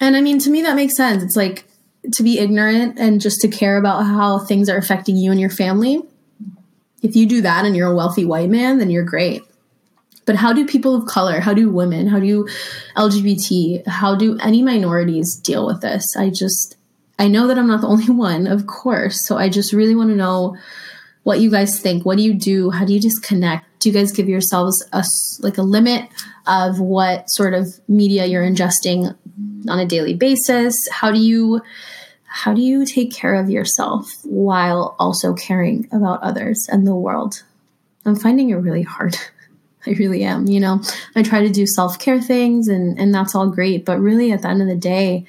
And 0.00 0.16
I 0.16 0.20
mean, 0.20 0.38
to 0.40 0.50
me, 0.50 0.62
that 0.62 0.76
makes 0.76 0.96
sense. 0.96 1.22
It's 1.22 1.36
like 1.36 1.64
to 2.12 2.22
be 2.22 2.38
ignorant 2.38 2.98
and 2.98 3.20
just 3.20 3.40
to 3.40 3.48
care 3.48 3.76
about 3.76 4.04
how 4.04 4.38
things 4.38 4.68
are 4.68 4.76
affecting 4.76 5.16
you 5.16 5.30
and 5.30 5.40
your 5.40 5.50
family. 5.50 6.02
If 7.02 7.16
you 7.16 7.26
do 7.26 7.42
that 7.42 7.64
and 7.64 7.76
you're 7.76 7.90
a 7.90 7.94
wealthy 7.94 8.24
white 8.24 8.50
man, 8.50 8.78
then 8.78 8.90
you're 8.90 9.04
great. 9.04 9.42
But 10.24 10.36
how 10.36 10.52
do 10.52 10.66
people 10.66 10.94
of 10.94 11.06
color, 11.06 11.40
how 11.40 11.54
do 11.54 11.70
women, 11.70 12.08
how 12.08 12.18
do 12.18 12.48
LGBT, 12.96 13.86
how 13.86 14.16
do 14.16 14.38
any 14.38 14.60
minorities 14.62 15.36
deal 15.36 15.66
with 15.66 15.80
this? 15.80 16.16
I 16.16 16.30
just, 16.30 16.76
I 17.18 17.28
know 17.28 17.46
that 17.46 17.58
I'm 17.58 17.68
not 17.68 17.80
the 17.80 17.86
only 17.86 18.10
one, 18.10 18.46
of 18.46 18.66
course. 18.66 19.24
So 19.24 19.36
I 19.36 19.48
just 19.48 19.72
really 19.72 19.94
want 19.94 20.10
to 20.10 20.16
know 20.16 20.56
what 21.22 21.40
you 21.40 21.50
guys 21.50 21.80
think. 21.80 22.04
What 22.04 22.16
do 22.18 22.24
you 22.24 22.34
do? 22.34 22.70
How 22.70 22.84
do 22.84 22.92
you 22.92 23.00
disconnect? 23.00 23.66
Do 23.86 23.90
you 23.90 23.96
guys 23.96 24.10
give 24.10 24.28
yourselves 24.28 24.84
a 24.92 25.04
like 25.44 25.58
a 25.58 25.62
limit 25.62 26.08
of 26.44 26.80
what 26.80 27.30
sort 27.30 27.54
of 27.54 27.78
media 27.86 28.26
you're 28.26 28.42
ingesting 28.42 29.16
on 29.68 29.78
a 29.78 29.86
daily 29.86 30.12
basis? 30.12 30.88
How 30.90 31.12
do 31.12 31.20
you 31.20 31.62
how 32.24 32.52
do 32.52 32.60
you 32.60 32.84
take 32.84 33.12
care 33.12 33.36
of 33.36 33.48
yourself 33.48 34.10
while 34.24 34.96
also 34.98 35.34
caring 35.34 35.86
about 35.92 36.20
others 36.24 36.68
and 36.68 36.84
the 36.84 36.96
world? 36.96 37.44
I'm 38.04 38.16
finding 38.16 38.50
it 38.50 38.56
really 38.56 38.82
hard. 38.82 39.16
I 39.86 39.90
really 39.90 40.24
am. 40.24 40.48
You 40.48 40.58
know, 40.58 40.80
I 41.14 41.22
try 41.22 41.42
to 41.42 41.48
do 41.48 41.64
self 41.64 42.00
care 42.00 42.20
things 42.20 42.66
and, 42.66 42.98
and 42.98 43.14
that's 43.14 43.36
all 43.36 43.48
great. 43.50 43.84
But 43.84 44.00
really, 44.00 44.32
at 44.32 44.42
the 44.42 44.48
end 44.48 44.62
of 44.62 44.66
the 44.66 44.74
day, 44.74 45.26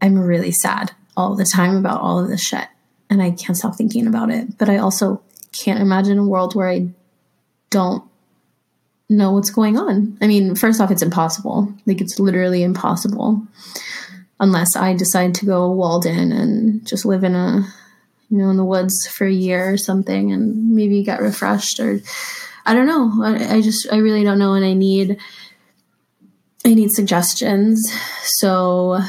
I'm 0.00 0.20
really 0.20 0.52
sad 0.52 0.92
all 1.16 1.34
the 1.34 1.44
time 1.44 1.74
about 1.74 2.00
all 2.00 2.20
of 2.20 2.28
this 2.28 2.44
shit. 2.44 2.68
And 3.10 3.20
I 3.20 3.32
can't 3.32 3.58
stop 3.58 3.74
thinking 3.74 4.06
about 4.06 4.30
it. 4.30 4.56
But 4.56 4.68
I 4.68 4.76
also 4.76 5.20
can't 5.50 5.80
imagine 5.80 6.18
a 6.18 6.24
world 6.24 6.54
where 6.54 6.68
I 6.68 6.90
don't 7.70 8.04
know 9.08 9.32
what's 9.32 9.50
going 9.50 9.78
on. 9.78 10.18
I 10.20 10.26
mean, 10.26 10.54
first 10.54 10.80
off, 10.80 10.90
it's 10.90 11.02
impossible. 11.02 11.72
Like, 11.86 12.00
it's 12.00 12.18
literally 12.18 12.62
impossible 12.62 13.42
unless 14.40 14.76
I 14.76 14.94
decide 14.94 15.34
to 15.36 15.46
go 15.46 15.70
walled 15.70 16.06
in 16.06 16.32
and 16.32 16.86
just 16.86 17.04
live 17.04 17.24
in 17.24 17.34
a, 17.34 17.66
you 18.30 18.38
know, 18.38 18.50
in 18.50 18.56
the 18.56 18.64
woods 18.64 19.06
for 19.06 19.26
a 19.26 19.32
year 19.32 19.72
or 19.72 19.76
something 19.76 20.32
and 20.32 20.74
maybe 20.74 21.02
get 21.02 21.20
refreshed 21.20 21.80
or 21.80 22.00
I 22.64 22.74
don't 22.74 22.86
know. 22.86 23.24
I, 23.24 23.56
I 23.56 23.60
just, 23.62 23.90
I 23.90 23.96
really 23.96 24.22
don't 24.22 24.38
know. 24.38 24.54
And 24.54 24.64
I 24.64 24.74
need, 24.74 25.18
I 26.64 26.74
need 26.74 26.92
suggestions. 26.92 27.90
So, 28.24 29.00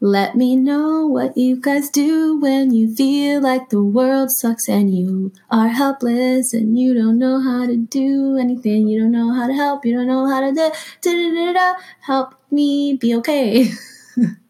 let 0.00 0.34
me 0.34 0.56
know 0.56 1.06
what 1.06 1.36
you 1.36 1.60
guys 1.60 1.90
do 1.90 2.38
when 2.40 2.72
you 2.72 2.94
feel 2.94 3.42
like 3.42 3.68
the 3.68 3.82
world 3.82 4.30
sucks 4.30 4.66
and 4.66 4.94
you 4.94 5.30
are 5.50 5.68
helpless 5.68 6.54
and 6.54 6.78
you 6.78 6.94
don't 6.94 7.18
know 7.18 7.38
how 7.38 7.66
to 7.66 7.76
do 7.76 8.38
anything. 8.38 8.88
You 8.88 9.00
don't 9.00 9.12
know 9.12 9.34
how 9.34 9.46
to 9.46 9.52
help. 9.52 9.84
You 9.84 9.94
don't 9.94 10.06
know 10.06 10.26
how 10.26 10.40
to 10.40 10.52
do, 10.52 10.70
da, 11.02 11.34
da, 11.34 11.52
da, 11.52 11.80
help 12.00 12.34
me 12.50 12.96
be 12.96 13.14
okay. 13.16 13.70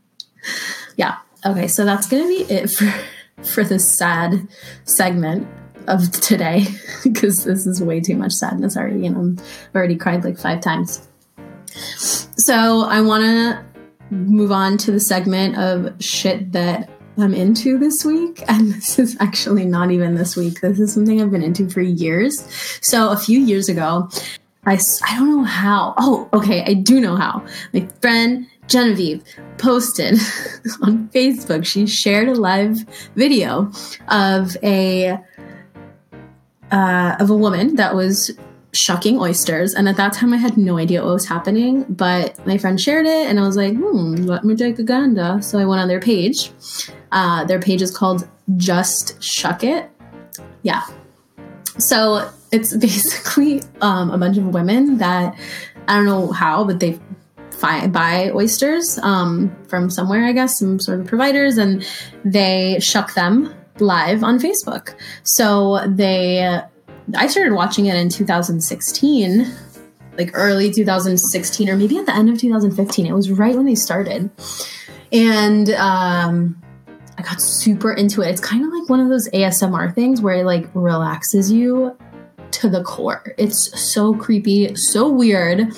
yeah. 0.97 1.17
Okay. 1.45 1.67
So 1.67 1.85
that's 1.85 2.07
going 2.07 2.23
to 2.23 2.29
be 2.29 2.55
it 2.55 2.71
for, 2.71 2.95
for 3.43 3.65
this 3.65 3.89
sad 3.89 4.47
segment 4.85 5.49
of 5.89 6.13
today 6.13 6.67
because 7.03 7.43
this 7.43 7.67
is 7.67 7.83
way 7.83 7.99
too 7.99 8.15
much 8.15 8.33
sadness 8.33 8.77
already 8.77 9.05
and 9.05 9.17
I'm 9.17 9.39
I've 9.41 9.75
already 9.75 9.97
cried 9.97 10.23
like 10.23 10.39
five 10.39 10.61
times. 10.61 11.09
So 11.75 12.85
I 12.85 13.01
want 13.01 13.25
to 13.25 13.69
move 14.11 14.53
on 14.53 14.77
to 14.79 14.92
the 14.92 15.01
segment 15.01 15.57
of 15.57 15.94
shit 16.03 16.53
that 16.53 16.90
I'm 17.18 17.35
into 17.35 17.79
this 17.79 18.05
week. 18.05 18.42
And 18.49 18.73
this 18.73 18.99
is 18.99 19.16
actually 19.20 19.64
not 19.64 19.90
even 19.90 20.14
this 20.14 20.37
week. 20.37 20.61
This 20.61 20.81
is 20.81 20.92
something 20.92 21.20
I've 21.20 21.31
been 21.31 21.42
into 21.42 21.68
for 21.68 21.81
years. 21.81 22.46
So 22.83 23.11
a 23.11 23.16
few 23.16 23.38
years 23.38 23.68
ago, 23.68 24.09
I, 24.66 24.79
I 25.07 25.16
don't 25.16 25.31
know 25.31 25.44
how. 25.44 25.94
Oh, 25.99 26.29
okay. 26.33 26.62
I 26.64 26.75
do 26.75 27.01
know 27.01 27.16
how. 27.16 27.44
My 27.73 27.88
friend 28.01 28.46
Genevieve 28.66 29.23
posted 29.59 30.14
on 30.83 31.09
Facebook, 31.09 31.64
she 31.64 31.87
shared 31.87 32.29
a 32.29 32.35
live 32.35 32.79
video 33.16 33.70
of 34.09 34.57
a 34.62 35.18
uh, 36.70 37.16
of 37.18 37.31
a 37.31 37.37
woman 37.37 37.75
that 37.77 37.94
was 37.94 38.31
shucking 38.72 39.18
oysters. 39.18 39.74
And 39.74 39.88
at 39.88 39.96
that 39.96 40.12
time, 40.12 40.33
I 40.33 40.37
had 40.37 40.56
no 40.56 40.78
idea 40.78 41.02
what 41.04 41.14
was 41.14 41.26
happening, 41.26 41.85
but 41.88 42.44
my 42.46 42.59
friend 42.59 42.80
shared 42.80 43.06
it, 43.06 43.28
and 43.28 43.38
I 43.38 43.42
was 43.42 43.56
like, 43.56 43.74
hmm, 43.74 44.14
let 44.14 44.44
me 44.44 44.54
take 44.54 44.78
a 44.78 44.83
gander. 44.83 45.38
So 45.42 45.59
I 45.59 45.64
went 45.64 45.80
on 45.80 45.88
their 45.88 46.00
page. 46.00 46.52
Uh, 47.12 47.44
their 47.44 47.61
page 47.61 47.83
is 47.83 47.96
called 47.96 48.28
Just 48.56 49.22
Shuck 49.22 49.64
It. 49.64 49.90
yeah. 50.62 50.83
So 51.78 52.30
it's 52.52 52.76
basically 52.88 53.62
um, 53.80 54.11
a 54.11 54.18
bunch 54.18 54.37
of 54.37 54.46
women 54.46 54.98
that 54.98 55.37
I 55.88 55.96
don't 55.96 56.04
know 56.04 56.33
how, 56.33 56.64
but 56.64 56.80
they 56.80 56.98
fi- 57.50 57.88
buy 57.88 58.30
oysters 58.30 58.98
um, 58.98 59.54
from 59.68 59.90
somewhere, 59.90 60.24
I 60.24 60.33
guess, 60.33 60.59
some 60.59 60.80
sort 60.80 61.00
of 61.00 61.06
providers, 61.06 61.59
and 61.59 61.87
they 62.24 62.78
shuck 62.80 63.14
them 63.14 63.54
live 63.78 64.22
on 64.22 64.38
Facebook. 64.38 64.94
So 65.22 65.87
they, 65.88 66.61
I 67.16 67.27
started 67.27 67.55
watching 67.55 67.87
it 67.87 67.96
in 67.96 68.09
2016, 68.09 69.46
like 70.16 70.31
early 70.35 70.70
2016, 70.70 71.68
or 71.68 71.77
maybe 71.77 71.99
at 71.99 72.07
the 72.07 72.14
end 72.14 72.29
of 72.29 72.38
2015. 72.38 73.07
It 73.07 73.12
was 73.12 73.31
right 73.31 73.55
when 73.57 73.66
they 73.66 73.75
started. 73.75 74.31
And 75.12 75.70
um, 75.70 76.61
I 77.18 77.23
got 77.23 77.40
super 77.40 77.92
into 77.92 78.23
it. 78.23 78.31
It's 78.31 78.40
kind 78.40 78.64
of 78.64 78.73
like 78.73 78.88
one 78.88 79.01
of 79.01 79.09
those 79.09 79.29
ASMR 79.31 79.94
things 79.94 80.20
where 80.20 80.37
it 80.37 80.44
like 80.44 80.68
relaxes 80.75 81.51
you 81.51 81.96
to 82.53 82.68
the 82.68 82.83
core. 82.83 83.35
It's 83.38 83.79
so 83.81 84.14
creepy, 84.14 84.75
so 84.75 85.09
weird. 85.09 85.73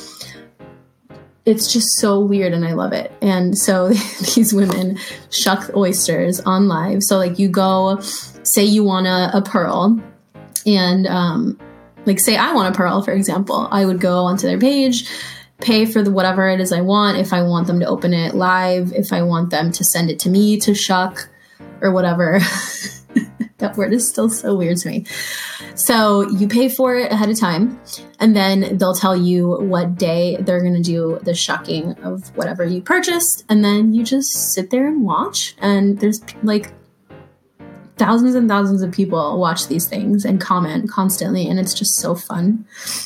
It's 1.45 1.73
just 1.73 1.97
so 1.99 2.21
weird 2.21 2.53
and 2.53 2.64
I 2.64 2.75
love 2.75 2.92
it. 2.92 3.12
And 3.21 3.59
so 3.59 3.88
these 4.35 4.55
women 4.55 4.99
shuck 5.31 5.75
oysters 5.75 6.40
on 6.40 6.68
live. 6.68 7.03
So 7.03 7.16
like 7.16 7.38
you 7.38 7.49
go 7.49 7.99
say 8.45 8.64
you 8.64 8.85
want 8.85 9.07
a, 9.07 9.37
a 9.37 9.42
pearl 9.42 10.01
and 10.66 11.07
um 11.07 11.59
like 12.07 12.20
say 12.20 12.37
I 12.37 12.53
want 12.53 12.75
a 12.75 12.77
pearl 12.77 13.03
for 13.03 13.12
example, 13.12 13.68
I 13.70 13.85
would 13.85 14.01
go 14.01 14.25
onto 14.25 14.46
their 14.46 14.59
page 14.59 15.09
pay 15.62 15.87
for 15.87 16.03
the 16.03 16.11
whatever 16.11 16.48
it 16.48 16.61
is 16.61 16.72
I 16.72 16.81
want 16.81 17.18
if 17.18 17.33
I 17.33 17.42
want 17.42 17.68
them 17.68 17.81
to 17.81 17.87
open 17.87 18.12
it 18.12 18.35
live, 18.35 18.92
if 18.92 19.12
I 19.12 19.22
want 19.22 19.51
them 19.51 19.70
to 19.72 19.85
send 19.85 20.11
it 20.11 20.18
to 20.20 20.29
me 20.29 20.59
to 20.61 20.75
shuck 20.75 21.29
or 21.81 21.92
whatever. 21.92 22.40
that 23.59 23.77
word 23.77 23.92
is 23.92 24.07
still 24.07 24.29
so 24.29 24.55
weird 24.55 24.77
to 24.79 24.88
me. 24.88 25.07
So 25.75 26.29
you 26.31 26.48
pay 26.48 26.68
for 26.68 26.96
it 26.96 27.12
ahead 27.12 27.31
of 27.31 27.38
time, 27.38 27.81
and 28.18 28.37
then 28.37 28.77
they'll 28.77 28.94
tell 28.94 29.16
you 29.16 29.57
what 29.61 29.96
day 29.96 30.37
they're 30.40 30.61
going 30.61 30.75
to 30.75 30.83
do 30.83 31.18
the 31.22 31.35
shucking 31.35 31.92
of 32.03 32.37
whatever 32.37 32.64
you 32.64 32.83
purchased, 32.83 33.44
and 33.48 33.64
then 33.64 33.94
you 33.94 34.05
just 34.05 34.53
sit 34.53 34.70
there 34.70 34.87
and 34.87 35.03
watch. 35.03 35.55
And 35.59 35.98
there's 35.98 36.20
like 36.42 36.72
thousands 38.03 38.35
and 38.35 38.49
thousands 38.49 38.83
of 38.83 38.91
people 38.91 39.38
watch 39.38 39.69
these 39.69 39.87
things 39.87 40.25
and 40.25 40.41
comment 40.41 40.91
constantly 40.91 41.49
and 41.49 41.61
it's 41.61 41.73
just 41.73 41.95
so 41.97 42.17
fun 42.17 42.65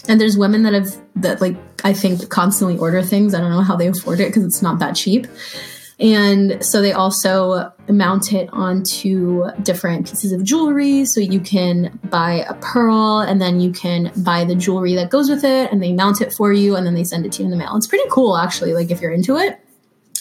and 0.09 0.19
there's 0.19 0.39
women 0.39 0.63
that 0.63 0.73
have 0.73 0.97
that 1.15 1.39
like 1.41 1.55
i 1.85 1.93
think 1.93 2.29
constantly 2.31 2.79
order 2.79 3.03
things 3.03 3.35
i 3.35 3.41
don't 3.41 3.51
know 3.51 3.61
how 3.61 3.77
they 3.77 3.89
afford 3.89 4.21
it 4.21 4.29
because 4.29 4.45
it's 4.45 4.63
not 4.63 4.79
that 4.79 4.97
cheap 4.97 5.27
and 5.99 6.63
so 6.65 6.83
they 6.83 6.93
also 6.93 7.73
mount 7.89 8.33
it 8.33 8.51
onto 8.53 9.45
different 9.63 10.09
pieces 10.09 10.33
of 10.33 10.45
jewelry. 10.45 11.07
So 11.07 11.21
you 11.21 11.41
can 11.41 11.99
buy 12.05 12.45
a 12.49 12.55
pearl 12.55 13.21
and 13.21 13.41
then 13.41 13.61
you 13.61 13.73
can 13.73 14.13
buy 14.19 14.45
the 14.45 14.55
jewelry 14.55 14.95
that 14.97 15.09
goes 15.09 15.31
with 15.31 15.43
it 15.43 15.73
and 15.73 15.83
they 15.83 15.95
mount 15.95 16.21
it 16.21 16.35
for 16.35 16.53
you 16.53 16.77
and 16.77 16.87
then 16.87 16.95
they 16.95 17.05
send 17.05 17.25
it 17.25 17.33
to 17.33 17.39
you 17.39 17.47
in 17.47 17.51
the 17.51 17.57
mail. 17.57 17.77
It's 17.77 17.87
pretty 17.87 18.09
cool, 18.11 18.37
actually, 18.37 18.75
like 18.75 18.91
if 18.91 19.01
you're 19.01 19.11
into 19.11 19.37
it. 19.37 19.59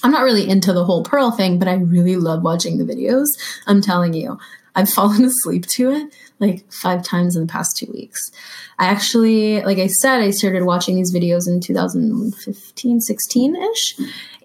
I'm 0.04 0.12
not 0.12 0.24
really 0.24 0.48
into 0.48 0.72
the 0.72 0.86
whole 0.86 1.04
pearl 1.04 1.32
thing, 1.32 1.60
but 1.60 1.68
I 1.68 1.74
really 1.74 2.16
love 2.16 2.44
watching 2.44 2.78
the 2.78 2.84
videos. 2.86 3.38
I'm 3.66 3.82
telling 3.82 4.14
you, 4.14 4.38
I've 4.76 4.90
fallen 4.90 5.24
asleep 5.26 5.66
to 5.68 5.92
it 5.92 6.14
like 6.40 6.70
five 6.72 7.04
times 7.04 7.36
in 7.36 7.46
the 7.46 7.52
past 7.52 7.78
two 7.78 7.92
weeks. 7.92 8.32
I 8.78 8.86
actually, 8.88 9.62
like 9.62 9.78
I 9.78 9.88
said, 9.88 10.20
I 10.22 10.32
started 10.32 10.64
watching 10.64 10.96
these 10.96 11.14
videos 11.14 11.48
in 11.48 11.62
2015, 11.62 13.02
16 13.02 13.56
ish. 13.56 13.96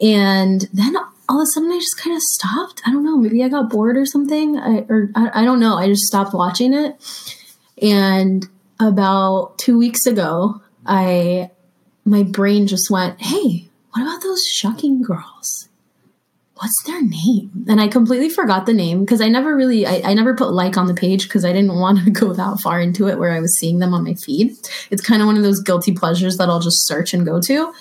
And 0.00 0.68
then 0.72 0.96
all 1.28 1.40
of 1.40 1.42
a 1.42 1.46
sudden 1.46 1.72
I 1.72 1.78
just 1.78 1.98
kind 1.98 2.14
of 2.16 2.22
stopped. 2.22 2.82
I 2.86 2.90
don't 2.90 3.04
know. 3.04 3.16
Maybe 3.16 3.42
I 3.42 3.48
got 3.48 3.70
bored 3.70 3.96
or 3.96 4.06
something. 4.06 4.56
I, 4.56 4.86
or 4.88 5.10
I, 5.14 5.42
I 5.42 5.44
don't 5.44 5.60
know. 5.60 5.76
I 5.76 5.88
just 5.88 6.04
stopped 6.04 6.32
watching 6.32 6.72
it. 6.74 6.96
And 7.82 8.46
about 8.78 9.58
two 9.58 9.76
weeks 9.78 10.06
ago, 10.06 10.62
I, 10.86 11.50
my 12.04 12.22
brain 12.22 12.66
just 12.66 12.90
went, 12.90 13.20
hey, 13.20 13.68
what 13.92 14.02
about 14.02 14.22
those 14.22 14.46
shocking 14.46 15.02
girls? 15.02 15.68
What's 16.60 16.82
their 16.82 17.00
name? 17.00 17.64
And 17.68 17.80
I 17.80 17.88
completely 17.88 18.28
forgot 18.28 18.66
the 18.66 18.74
name 18.74 19.00
because 19.00 19.22
I 19.22 19.28
never 19.28 19.56
really, 19.56 19.86
I, 19.86 20.10
I 20.10 20.14
never 20.14 20.34
put 20.34 20.52
like 20.52 20.76
on 20.76 20.88
the 20.88 20.94
page 20.94 21.22
because 21.22 21.42
I 21.42 21.54
didn't 21.54 21.74
want 21.80 22.04
to 22.04 22.10
go 22.10 22.34
that 22.34 22.60
far 22.60 22.80
into 22.80 23.08
it 23.08 23.18
where 23.18 23.32
I 23.32 23.40
was 23.40 23.58
seeing 23.58 23.78
them 23.78 23.94
on 23.94 24.04
my 24.04 24.12
feed. 24.12 24.52
It's 24.90 25.02
kind 25.02 25.22
of 25.22 25.26
one 25.26 25.38
of 25.38 25.42
those 25.42 25.62
guilty 25.62 25.92
pleasures 25.92 26.36
that 26.36 26.50
I'll 26.50 26.60
just 26.60 26.86
search 26.86 27.14
and 27.14 27.24
go 27.24 27.40
to. 27.40 27.72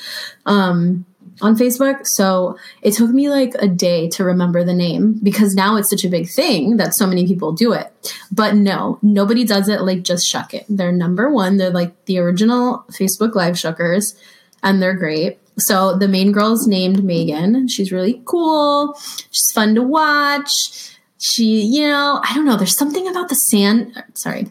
Um, 0.45 1.05
on 1.41 1.55
Facebook. 1.55 2.05
So 2.05 2.57
it 2.81 2.93
took 2.93 3.11
me 3.11 3.29
like 3.29 3.53
a 3.55 3.67
day 3.67 4.09
to 4.09 4.23
remember 4.23 4.63
the 4.63 4.73
name 4.73 5.19
because 5.23 5.55
now 5.55 5.77
it's 5.77 5.89
such 5.89 6.03
a 6.03 6.09
big 6.09 6.29
thing 6.29 6.77
that 6.77 6.93
so 6.93 7.07
many 7.07 7.25
people 7.27 7.53
do 7.53 7.71
it. 7.71 8.13
But 8.31 8.55
no, 8.55 8.99
nobody 9.01 9.45
does 9.45 9.69
it 9.69 9.81
like 9.81 10.03
just 10.03 10.27
Shuck 10.27 10.53
It. 10.53 10.65
They're 10.67 10.91
number 10.91 11.31
one. 11.31 11.57
They're 11.57 11.69
like 11.69 12.05
the 12.05 12.19
original 12.19 12.83
Facebook 12.91 13.35
Live 13.35 13.55
Shuckers 13.55 14.17
and 14.63 14.81
they're 14.81 14.95
great. 14.95 15.39
So 15.59 15.97
the 15.97 16.07
main 16.07 16.31
girl's 16.31 16.67
named 16.67 17.03
Megan. 17.03 17.67
She's 17.67 17.91
really 17.91 18.21
cool. 18.25 18.97
She's 19.31 19.51
fun 19.53 19.75
to 19.75 19.83
watch. 19.83 20.95
She, 21.19 21.61
you 21.61 21.87
know, 21.87 22.21
I 22.23 22.33
don't 22.33 22.45
know. 22.45 22.57
There's 22.57 22.77
something 22.77 23.07
about 23.07 23.29
the 23.29 23.35
sand. 23.35 24.03
Sorry. 24.13 24.47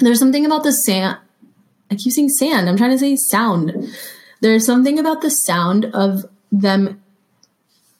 There's 0.00 0.18
something 0.18 0.44
about 0.46 0.62
the 0.62 0.72
sand. 0.72 1.18
I 1.90 1.96
keep 1.96 2.12
saying 2.12 2.30
sand. 2.30 2.68
I'm 2.68 2.76
trying 2.76 2.90
to 2.90 2.98
say 2.98 3.16
sound 3.16 3.92
there's 4.42 4.66
something 4.66 4.98
about 4.98 5.22
the 5.22 5.30
sound 5.30 5.86
of 5.94 6.26
them 6.50 7.00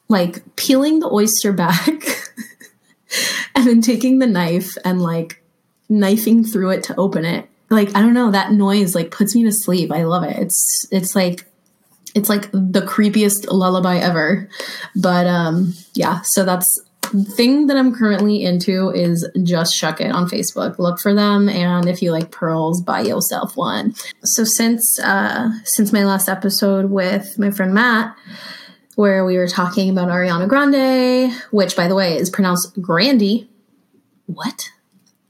like 0.09 0.55
peeling 0.57 0.99
the 0.99 1.09
oyster 1.09 1.53
back 1.53 1.87
and 3.55 3.65
then 3.65 3.81
taking 3.81 4.19
the 4.19 4.27
knife 4.27 4.75
and 4.83 5.01
like 5.01 5.41
knifing 5.87 6.43
through 6.43 6.71
it 6.71 6.83
to 6.83 6.95
open 6.97 7.23
it. 7.23 7.49
Like 7.69 7.95
I 7.95 8.01
don't 8.01 8.13
know, 8.13 8.29
that 8.29 8.51
noise 8.51 8.93
like 8.93 9.09
puts 9.09 9.33
me 9.33 9.43
to 9.45 9.53
sleep. 9.53 9.91
I 9.91 10.03
love 10.03 10.25
it. 10.25 10.37
It's 10.37 10.85
it's 10.91 11.15
like 11.15 11.45
it's 12.15 12.29
like 12.29 12.51
the 12.51 12.81
creepiest 12.81 13.51
lullaby 13.51 13.97
ever. 13.97 14.49
But 14.95 15.27
um 15.27 15.73
yeah, 15.93 16.21
so 16.21 16.43
that's 16.45 16.81
thing 17.13 17.67
that 17.67 17.77
I'm 17.77 17.93
currently 17.93 18.43
into 18.43 18.89
is 18.89 19.27
just 19.43 19.75
shuck 19.75 20.01
it 20.01 20.11
on 20.11 20.27
Facebook. 20.27 20.79
Look 20.79 20.99
for 20.99 21.13
them, 21.13 21.49
and 21.49 21.87
if 21.87 22.01
you 22.01 22.11
like 22.11 22.31
pearls, 22.31 22.81
buy 22.81 23.01
yourself 23.01 23.55
one. 23.55 23.93
So 24.23 24.43
since 24.43 24.99
uh, 24.99 25.51
since 25.63 25.93
my 25.93 26.05
last 26.05 26.27
episode 26.27 26.89
with 26.89 27.37
my 27.37 27.51
friend 27.51 27.73
Matt, 27.73 28.15
where 28.95 29.25
we 29.25 29.37
were 29.37 29.47
talking 29.47 29.89
about 29.89 30.09
Ariana 30.09 30.47
Grande, 30.47 31.33
which 31.51 31.75
by 31.75 31.87
the 31.87 31.95
way 31.95 32.17
is 32.17 32.29
pronounced 32.29 32.81
Grandy. 32.81 33.49
What? 34.25 34.69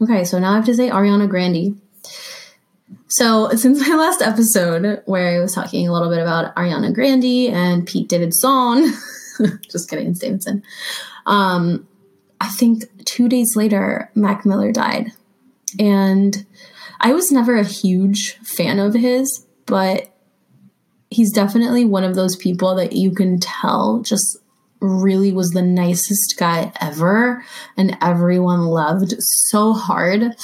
Okay, 0.02 0.24
so 0.24 0.40
now 0.40 0.52
I 0.52 0.56
have 0.56 0.66
to 0.66 0.76
say 0.76 0.90
Ariana 0.90 1.30
Grande. 1.30 1.80
So, 3.16 3.52
since 3.52 3.88
my 3.88 3.96
last 3.96 4.24
episode, 4.24 5.04
where 5.06 5.38
I 5.38 5.40
was 5.40 5.54
talking 5.54 5.88
a 5.88 5.94
little 5.94 6.10
bit 6.10 6.18
about 6.18 6.56
Ariana 6.56 6.92
Grande 6.92 7.54
and 7.54 7.86
Pete 7.86 8.10
Davidson, 8.10 8.92
just 9.70 9.88
kidding, 9.88 10.08
it's 10.08 10.20
Davidson. 10.20 10.64
Um, 11.28 11.88
I 12.42 12.48
think 12.48 12.86
two 13.06 13.30
days 13.30 13.56
later, 13.56 14.10
Mac 14.16 14.48
Miller 14.48 14.72
died. 14.72 15.12
And 15.80 16.44
I 17.02 17.14
was 17.14 17.32
never 17.32 17.56
a 17.56 17.64
huge 17.64 18.34
fan 18.38 18.80
of 18.80 18.96
his, 18.96 19.46
but 19.68 20.12
he's 21.12 21.32
definitely 21.32 21.86
one 21.86 22.04
of 22.04 22.16
those 22.16 22.36
people 22.36 22.74
that 22.78 22.94
you 22.94 23.12
can 23.12 23.40
tell 23.40 24.02
just 24.02 24.40
really 24.80 25.32
was 25.32 25.52
the 25.52 25.62
nicest 25.62 26.36
guy 26.40 26.72
ever 26.82 27.46
and 27.78 27.96
everyone 28.02 28.66
loved 28.66 29.14
so 29.20 29.72
hard 29.72 30.36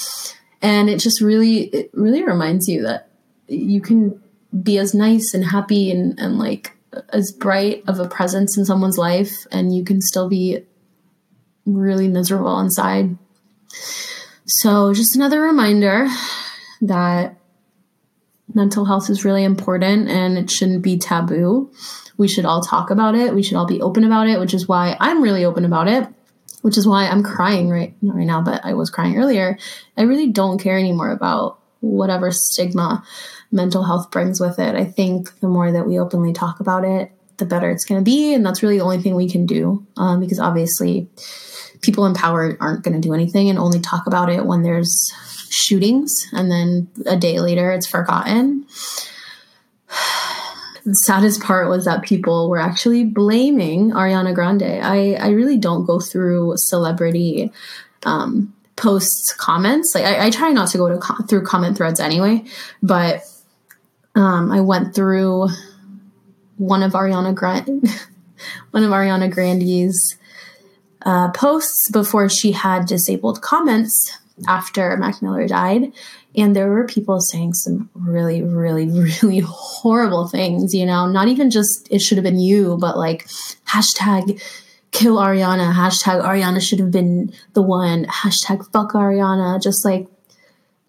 and 0.62 0.90
it 0.90 1.00
just 1.00 1.22
really 1.22 1.64
it 1.66 1.90
really 1.94 2.24
reminds 2.24 2.68
you 2.68 2.84
that 2.84 3.10
you 3.48 3.82
can 3.82 4.22
be 4.64 4.78
as 4.78 4.94
nice 4.94 5.34
and 5.34 5.46
happy 5.46 5.92
and, 5.92 6.20
and 6.20 6.40
like 6.40 6.76
as 7.10 7.32
bright 7.32 7.84
of 7.88 8.00
a 8.00 8.08
presence 8.08 8.58
in 8.58 8.66
someone's 8.66 8.98
life 8.98 9.46
and 9.52 9.76
you 9.76 9.84
can 9.84 10.02
still 10.02 10.28
be 10.28 10.64
really 11.66 12.08
miserable 12.08 12.60
inside. 12.60 13.18
So, 14.46 14.94
just 14.94 15.16
another 15.16 15.42
reminder 15.42 16.08
that 16.82 17.36
mental 18.54 18.86
health 18.86 19.10
is 19.10 19.24
really 19.24 19.44
important 19.44 20.10
and 20.10 20.38
it 20.38 20.50
shouldn't 20.50 20.82
be 20.82 20.98
taboo. 20.98 21.72
We 22.18 22.28
should 22.28 22.46
all 22.46 22.62
talk 22.62 22.90
about 22.90 23.16
it. 23.16 23.36
We 23.36 23.44
should 23.44 23.58
all 23.58 23.68
be 23.68 23.82
open 23.82 24.04
about 24.04 24.28
it, 24.28 24.40
which 24.40 24.54
is 24.54 24.68
why 24.68 24.98
I'm 25.00 25.22
really 25.22 25.46
open 25.46 25.66
about 25.66 25.88
it, 25.88 26.08
which 26.62 26.78
is 26.78 26.88
why 26.88 27.08
I'm 27.08 27.24
crying 27.24 27.70
right 27.70 27.96
not 28.02 28.16
right 28.16 28.26
now, 28.26 28.42
but 28.42 28.66
I 28.66 28.74
was 28.74 28.90
crying 28.90 29.18
earlier. 29.18 29.58
I 29.98 30.04
really 30.04 30.28
don't 30.28 30.60
care 30.60 30.78
anymore 30.78 31.12
about 31.12 31.60
whatever 31.82 32.32
stigma 32.32 33.04
mental 33.52 33.84
health 33.84 34.12
brings 34.12 34.40
with 34.40 34.60
it. 34.60 34.76
I 34.76 34.86
think 34.86 35.40
the 35.40 35.48
more 35.48 35.72
that 35.72 35.88
we 35.88 36.00
openly 36.00 36.34
talk 36.34 36.60
about 36.60 36.84
it, 36.84 37.12
the 37.38 37.46
better 37.46 37.70
it's 37.72 37.86
going 37.86 38.00
to 38.00 38.06
be. 38.06 38.34
And 38.34 38.46
that's 38.46 38.62
really 38.62 38.78
the 38.78 38.84
only 38.84 39.02
thing 39.02 39.16
we 39.16 39.30
can 39.30 39.46
do 39.46 39.86
um, 39.98 40.20
because 40.20 40.40
obviously 40.40 41.08
people 41.82 42.06
in 42.06 42.14
power 42.14 42.58
aren't 42.60 42.84
going 42.84 43.00
to 43.00 43.08
do 43.08 43.14
anything 43.14 43.50
and 43.50 43.58
only 43.58 43.80
talk 43.80 44.06
about 44.06 44.30
it 44.30 44.46
when 44.46 44.62
there's 44.62 45.12
shootings 45.50 46.28
and 46.34 46.52
then 46.52 46.88
a 47.06 47.18
day 47.18 47.40
later 47.40 47.72
it's 47.72 47.88
forgotten. 47.88 48.66
The 50.90 50.96
saddest 50.96 51.44
part 51.44 51.70
was 51.70 51.86
that 51.86 52.02
people 52.02 52.50
were 52.50 52.58
actually 52.58 53.06
blaming 53.06 53.92
Ariana 53.92 54.34
Grande. 54.34 54.64
I, 54.64 55.14
I 55.14 55.30
really 55.30 55.58
don't 55.58 55.86
go 55.86 56.00
through 56.00 56.58
celebrity 56.58 57.52
um, 58.08 58.56
posts 58.76 59.32
comments. 59.34 59.94
Like 59.94 60.06
I, 60.06 60.28
I 60.28 60.30
try 60.32 60.50
not 60.50 60.70
to 60.70 60.80
go 60.80 60.90
to 60.90 60.98
co- 60.98 61.24
through 61.28 61.44
comment 61.44 61.78
threads 61.78 62.00
anyway, 62.00 62.44
but 62.82 63.22
um, 64.16 64.52
I 64.52 64.62
went 64.62 64.96
through 64.96 65.50
one 66.58 66.82
of 66.82 66.94
Ariana 66.94 67.36
Grande, 67.36 67.88
one 68.72 68.84
of 68.84 68.90
Ariana 68.90 69.32
Grande's 69.32 70.18
uh, 71.04 71.30
posts 71.34 71.92
before 71.92 72.30
she 72.30 72.52
had 72.52 72.88
disabled 72.88 73.44
comments 73.44 74.18
after 74.48 74.98
Mac 74.98 75.22
Miller 75.22 75.48
died. 75.48 75.94
And 76.36 76.56
there 76.56 76.70
were 76.70 76.86
people 76.86 77.20
saying 77.20 77.54
some 77.54 77.90
really, 77.94 78.42
really, 78.42 78.88
really 79.22 79.40
horrible 79.40 80.28
things, 80.28 80.74
you 80.74 80.86
know, 80.86 81.08
not 81.08 81.28
even 81.28 81.50
just 81.50 81.88
it 81.92 82.00
should 82.00 82.18
have 82.18 82.24
been 82.24 82.40
you, 82.40 82.78
but 82.80 82.98
like 82.98 83.28
hashtag 83.68 84.42
kill 84.92 85.18
Ariana, 85.18 85.74
hashtag 85.74 86.24
Ariana 86.24 86.62
should 86.62 86.80
have 86.80 86.92
been 86.92 87.34
the 87.54 87.62
one, 87.62 88.06
hashtag 88.06 88.72
fuck 88.72 88.94
Ariana, 88.94 89.62
just 89.62 89.86
like 89.86 90.08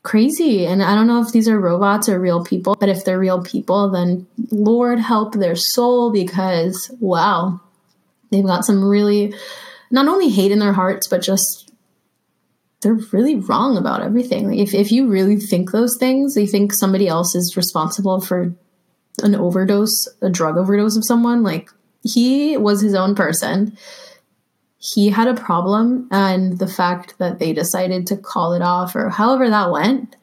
crazy. 0.03 0.67
And 0.67 0.83
I 0.83 0.95
don't 0.95 1.07
know 1.07 1.21
if 1.21 1.33
these 1.33 1.49
are 1.49 1.61
robots 1.61 2.09
or 2.09 2.19
real 2.19 2.45
people, 2.45 2.77
but 2.79 2.89
if 2.89 3.05
they're 3.05 3.19
real 3.19 3.43
people, 3.43 3.91
then 3.91 4.27
Lord 4.51 4.99
help 4.99 5.35
their 5.35 5.57
soul 5.57 6.11
because 6.11 6.91
wow, 7.01 7.61
they've 8.31 8.45
got 8.45 8.65
some 8.65 8.85
really 8.85 9.35
not 9.91 10.09
only 10.09 10.31
hate 10.31 10.53
in 10.53 10.59
their 10.59 10.73
hearts, 10.73 11.09
but 11.09 11.23
just 11.23 11.70
they're 12.83 12.99
really 13.13 13.37
wrong 13.37 13.77
about 13.77 14.03
everything. 14.03 14.49
Like 14.49 14.59
if, 14.59 14.75
if 14.75 14.91
you 14.91 15.09
really 15.09 15.37
think 15.37 15.71
those 15.71 15.97
things, 15.99 16.37
you 16.37 16.47
think 16.47 16.73
somebody 16.73 17.09
else 17.09 17.35
is 17.35 17.57
responsible 17.57 18.21
for 18.21 18.55
an 19.23 19.35
overdose, 19.35 20.09
a 20.23 20.31
drug 20.31 20.57
overdose 20.57 20.97
of 20.97 21.05
someone, 21.05 21.43
like 21.43 21.71
he 22.03 22.57
was 22.57 22.81
his 22.81 22.95
own 22.95 23.15
person. 23.15 23.77
He 24.79 25.11
had 25.11 25.29
a 25.29 25.35
problem, 25.35 26.09
and 26.11 26.59
the 26.59 26.67
fact 26.67 27.19
that 27.19 27.39
they 27.39 27.53
decided 27.53 28.07
to 28.07 28.17
call 28.17 28.55
it 28.55 28.63
off 28.63 28.97
or 28.97 29.11
however 29.11 29.51
that 29.51 29.71
went, 29.71 30.17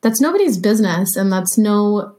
that's 0.00 0.20
nobody's 0.20 0.56
business, 0.56 1.14
and 1.14 1.30
that's 1.30 1.58
no, 1.58 2.14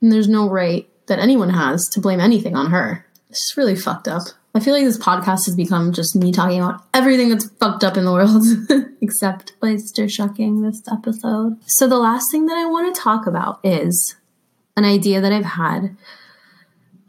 and 0.00 0.10
there's 0.10 0.28
no 0.28 0.48
right 0.48 0.88
that 1.06 1.20
anyone 1.20 1.50
has 1.50 1.88
to 1.90 2.00
blame 2.00 2.18
anything 2.18 2.56
on 2.56 2.70
her. 2.70 3.06
It's 3.28 3.54
really 3.56 3.76
fucked 3.76 4.08
up. 4.08 4.22
I 4.54 4.60
feel 4.60 4.74
like 4.74 4.84
this 4.84 4.98
podcast 4.98 5.46
has 5.46 5.54
become 5.54 5.92
just 5.92 6.16
me 6.16 6.32
talking 6.32 6.60
about 6.60 6.82
everything 6.92 7.28
that's 7.28 7.48
fucked 7.60 7.84
up 7.84 7.96
in 7.96 8.04
the 8.04 8.12
world, 8.12 8.44
except 9.00 9.52
oyster 9.62 10.08
shucking 10.08 10.62
this 10.62 10.82
episode. 10.90 11.56
So, 11.66 11.86
the 11.86 11.98
last 11.98 12.32
thing 12.32 12.46
that 12.46 12.58
I 12.58 12.66
want 12.66 12.92
to 12.92 13.00
talk 13.00 13.26
about 13.26 13.60
is 13.62 14.16
an 14.76 14.84
idea 14.84 15.20
that 15.20 15.32
I've 15.32 15.44
had 15.44 15.96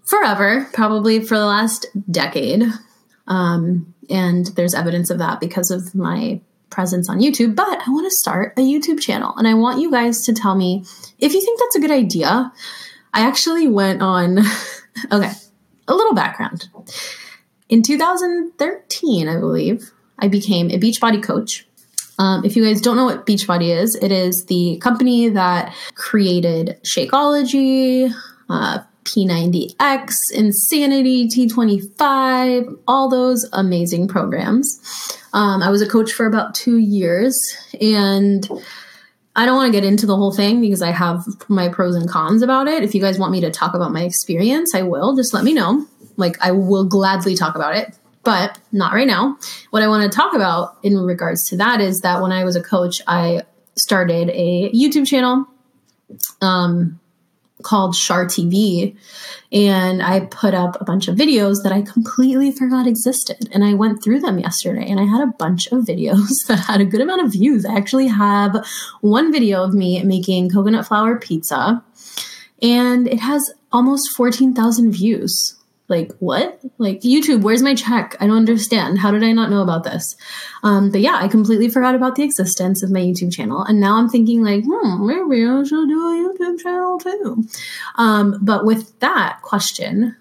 forever, 0.05 0.69
probably 0.73 1.19
for 1.19 1.37
the 1.37 1.45
last 1.45 1.87
decade. 2.09 2.63
Um, 3.27 3.95
and 4.09 4.47
there's 4.55 4.75
evidence 4.75 5.09
of 5.09 5.17
that 5.19 5.39
because 5.39 5.71
of 5.71 5.95
my 5.95 6.41
presence 6.69 7.09
on 7.09 7.19
YouTube. 7.19 7.55
But 7.55 7.81
I 7.87 7.89
want 7.89 8.09
to 8.09 8.15
start 8.15 8.53
a 8.57 8.61
YouTube 8.61 8.99
channel, 8.99 9.33
and 9.37 9.47
I 9.47 9.55
want 9.55 9.81
you 9.81 9.89
guys 9.89 10.25
to 10.25 10.33
tell 10.33 10.53
me 10.53 10.85
if 11.17 11.33
you 11.33 11.41
think 11.41 11.59
that's 11.59 11.75
a 11.75 11.81
good 11.81 11.91
idea. 11.91 12.51
I 13.13 13.27
actually 13.27 13.67
went 13.67 14.01
on, 14.01 14.39
okay, 15.11 15.31
a 15.87 15.93
little 15.93 16.13
background. 16.13 16.69
In 17.71 17.81
2013, 17.81 19.29
I 19.29 19.39
believe, 19.39 19.91
I 20.19 20.27
became 20.27 20.69
a 20.69 20.77
Beachbody 20.77 21.23
coach. 21.23 21.65
Um, 22.19 22.43
if 22.43 22.57
you 22.57 22.65
guys 22.65 22.81
don't 22.81 22.97
know 22.97 23.05
what 23.05 23.25
Beachbody 23.25 23.69
is, 23.69 23.95
it 23.95 24.11
is 24.11 24.45
the 24.47 24.77
company 24.81 25.29
that 25.29 25.73
created 25.95 26.77
Shakeology, 26.83 28.13
uh, 28.49 28.79
P90X, 29.05 30.33
Insanity, 30.33 31.29
T25, 31.29 32.77
all 32.89 33.09
those 33.09 33.47
amazing 33.53 34.09
programs. 34.09 35.17
Um, 35.31 35.63
I 35.63 35.69
was 35.69 35.81
a 35.81 35.87
coach 35.87 36.11
for 36.11 36.25
about 36.25 36.53
two 36.53 36.77
years, 36.77 37.55
and 37.79 38.45
I 39.33 39.45
don't 39.45 39.55
want 39.55 39.73
to 39.73 39.79
get 39.79 39.87
into 39.87 40.05
the 40.05 40.17
whole 40.17 40.33
thing 40.33 40.59
because 40.59 40.81
I 40.81 40.91
have 40.91 41.23
my 41.47 41.69
pros 41.69 41.95
and 41.95 42.09
cons 42.09 42.41
about 42.41 42.67
it. 42.67 42.83
If 42.83 42.93
you 42.93 42.99
guys 42.99 43.17
want 43.17 43.31
me 43.31 43.39
to 43.39 43.49
talk 43.49 43.73
about 43.73 43.93
my 43.93 44.03
experience, 44.03 44.75
I 44.75 44.81
will. 44.81 45.15
Just 45.15 45.33
let 45.33 45.45
me 45.45 45.53
know. 45.53 45.87
Like, 46.21 46.37
I 46.39 46.51
will 46.51 46.85
gladly 46.85 47.35
talk 47.35 47.55
about 47.55 47.75
it, 47.75 47.97
but 48.23 48.57
not 48.71 48.93
right 48.93 49.07
now. 49.07 49.37
What 49.71 49.83
I 49.83 49.87
want 49.87 50.09
to 50.09 50.15
talk 50.15 50.33
about 50.33 50.77
in 50.83 50.97
regards 50.97 51.49
to 51.49 51.57
that 51.57 51.81
is 51.81 52.01
that 52.01 52.21
when 52.21 52.31
I 52.31 52.45
was 52.45 52.55
a 52.55 52.63
coach, 52.63 53.01
I 53.07 53.41
started 53.75 54.29
a 54.29 54.71
YouTube 54.71 55.07
channel 55.07 55.47
um, 56.41 56.99
called 57.63 57.95
Shar 57.95 58.25
TV, 58.25 58.95
and 59.51 60.01
I 60.01 60.21
put 60.21 60.53
up 60.53 60.79
a 60.79 60.83
bunch 60.83 61.07
of 61.07 61.15
videos 61.15 61.63
that 61.63 61.71
I 61.71 61.81
completely 61.81 62.51
forgot 62.51 62.87
existed. 62.87 63.49
And 63.51 63.63
I 63.63 63.73
went 63.73 64.03
through 64.03 64.19
them 64.19 64.39
yesterday, 64.39 64.85
and 64.87 64.99
I 64.99 65.05
had 65.05 65.21
a 65.21 65.33
bunch 65.37 65.67
of 65.67 65.83
videos 65.85 66.45
that 66.47 66.59
had 66.59 66.81
a 66.81 66.85
good 66.85 67.01
amount 67.01 67.25
of 67.25 67.31
views. 67.31 67.65
I 67.65 67.75
actually 67.75 68.07
have 68.07 68.65
one 69.01 69.31
video 69.31 69.63
of 69.63 69.73
me 69.73 70.03
making 70.03 70.49
coconut 70.49 70.87
flour 70.87 71.17
pizza, 71.17 71.83
and 72.61 73.07
it 73.07 73.19
has 73.19 73.51
almost 73.71 74.11
14,000 74.11 74.91
views 74.91 75.60
like 75.91 76.11
what? 76.17 76.59
Like 76.79 77.01
youtube 77.01 77.41
where's 77.41 77.61
my 77.61 77.75
check? 77.75 78.15
I 78.19 78.25
don't 78.25 78.37
understand. 78.37 78.97
How 78.97 79.11
did 79.11 79.23
i 79.23 79.31
not 79.31 79.51
know 79.51 79.61
about 79.61 79.83
this? 79.83 80.15
Um, 80.63 80.89
but 80.89 81.01
yeah 81.01 81.15
i 81.15 81.27
completely 81.27 81.69
forgot 81.69 81.93
about 81.93 82.15
the 82.15 82.23
existence 82.23 82.81
of 82.81 82.89
my 82.89 83.01
youtube 83.01 83.31
channel. 83.31 83.63
And 83.63 83.79
now 83.79 83.97
i'm 83.97 84.09
thinking 84.09 84.43
like 84.43 84.63
hmm 84.65 85.05
maybe 85.05 85.45
i 85.45 85.63
should 85.63 85.87
do 85.87 86.01
a 86.01 86.33
youtube 86.33 86.59
channel 86.59 86.97
too. 86.97 87.43
Um, 87.95 88.39
but 88.41 88.65
with 88.65 88.99
that 89.01 89.41
question 89.43 90.15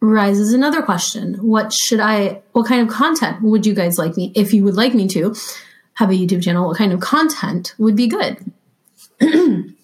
rises 0.00 0.52
another 0.52 0.82
question. 0.82 1.34
What 1.34 1.72
should 1.72 2.00
i 2.00 2.42
what 2.52 2.68
kind 2.68 2.88
of 2.88 2.94
content 2.94 3.42
would 3.42 3.66
you 3.66 3.74
guys 3.74 3.98
like 3.98 4.16
me 4.16 4.32
if 4.36 4.52
you 4.52 4.62
would 4.64 4.76
like 4.76 4.94
me 4.94 5.08
to 5.08 5.34
have 5.94 6.10
a 6.10 6.14
youtube 6.14 6.42
channel 6.42 6.68
what 6.68 6.76
kind 6.76 6.92
of 6.92 7.00
content 7.00 7.74
would 7.78 7.96
be 7.96 8.06
good 8.06 8.52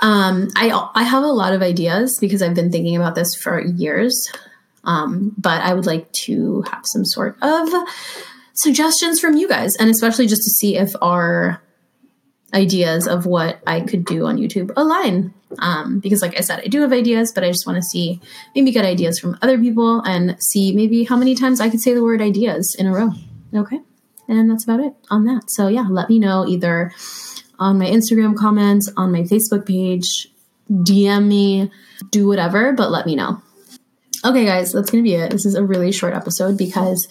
Um, 0.00 0.48
I 0.56 0.70
I 0.94 1.02
have 1.02 1.22
a 1.22 1.28
lot 1.28 1.52
of 1.52 1.62
ideas 1.62 2.18
because 2.18 2.42
I've 2.42 2.54
been 2.54 2.72
thinking 2.72 2.96
about 2.96 3.14
this 3.14 3.34
for 3.34 3.60
years, 3.60 4.32
um, 4.84 5.34
but 5.36 5.60
I 5.62 5.74
would 5.74 5.86
like 5.86 6.10
to 6.24 6.62
have 6.70 6.86
some 6.86 7.04
sort 7.04 7.36
of 7.42 7.68
suggestions 8.54 9.20
from 9.20 9.36
you 9.36 9.48
guys, 9.48 9.76
and 9.76 9.90
especially 9.90 10.26
just 10.26 10.42
to 10.44 10.50
see 10.50 10.76
if 10.76 10.94
our 11.02 11.60
ideas 12.54 13.06
of 13.06 13.26
what 13.26 13.60
I 13.66 13.80
could 13.80 14.04
do 14.04 14.26
on 14.26 14.36
YouTube 14.36 14.72
align. 14.76 15.34
Um, 15.58 15.98
because, 15.98 16.22
like 16.22 16.36
I 16.38 16.42
said, 16.42 16.60
I 16.60 16.68
do 16.68 16.80
have 16.82 16.92
ideas, 16.92 17.32
but 17.32 17.42
I 17.42 17.48
just 17.48 17.66
want 17.66 17.76
to 17.76 17.82
see 17.82 18.20
maybe 18.54 18.70
get 18.70 18.84
ideas 18.84 19.18
from 19.18 19.36
other 19.42 19.58
people 19.58 20.00
and 20.00 20.40
see 20.40 20.72
maybe 20.72 21.04
how 21.04 21.16
many 21.16 21.34
times 21.34 21.60
I 21.60 21.68
could 21.68 21.80
say 21.80 21.92
the 21.92 22.04
word 22.04 22.22
ideas 22.22 22.76
in 22.76 22.86
a 22.86 22.92
row. 22.92 23.10
Okay. 23.52 23.80
And 24.28 24.48
that's 24.48 24.62
about 24.62 24.78
it 24.78 24.94
on 25.10 25.24
that. 25.24 25.50
So, 25.50 25.66
yeah, 25.66 25.86
let 25.90 26.08
me 26.08 26.20
know 26.20 26.46
either 26.46 26.92
on 27.60 27.78
my 27.78 27.86
Instagram 27.86 28.34
comments, 28.34 28.90
on 28.96 29.12
my 29.12 29.20
Facebook 29.20 29.66
page, 29.66 30.28
DM 30.70 31.26
me, 31.26 31.70
do 32.10 32.26
whatever, 32.26 32.72
but 32.72 32.90
let 32.90 33.06
me 33.06 33.14
know. 33.14 33.42
Okay, 34.24 34.44
guys, 34.44 34.72
that's 34.72 34.90
going 34.90 35.04
to 35.04 35.08
be 35.08 35.14
it. 35.14 35.30
This 35.30 35.46
is 35.46 35.54
a 35.54 35.64
really 35.64 35.92
short 35.92 36.14
episode 36.14 36.56
because 36.58 37.08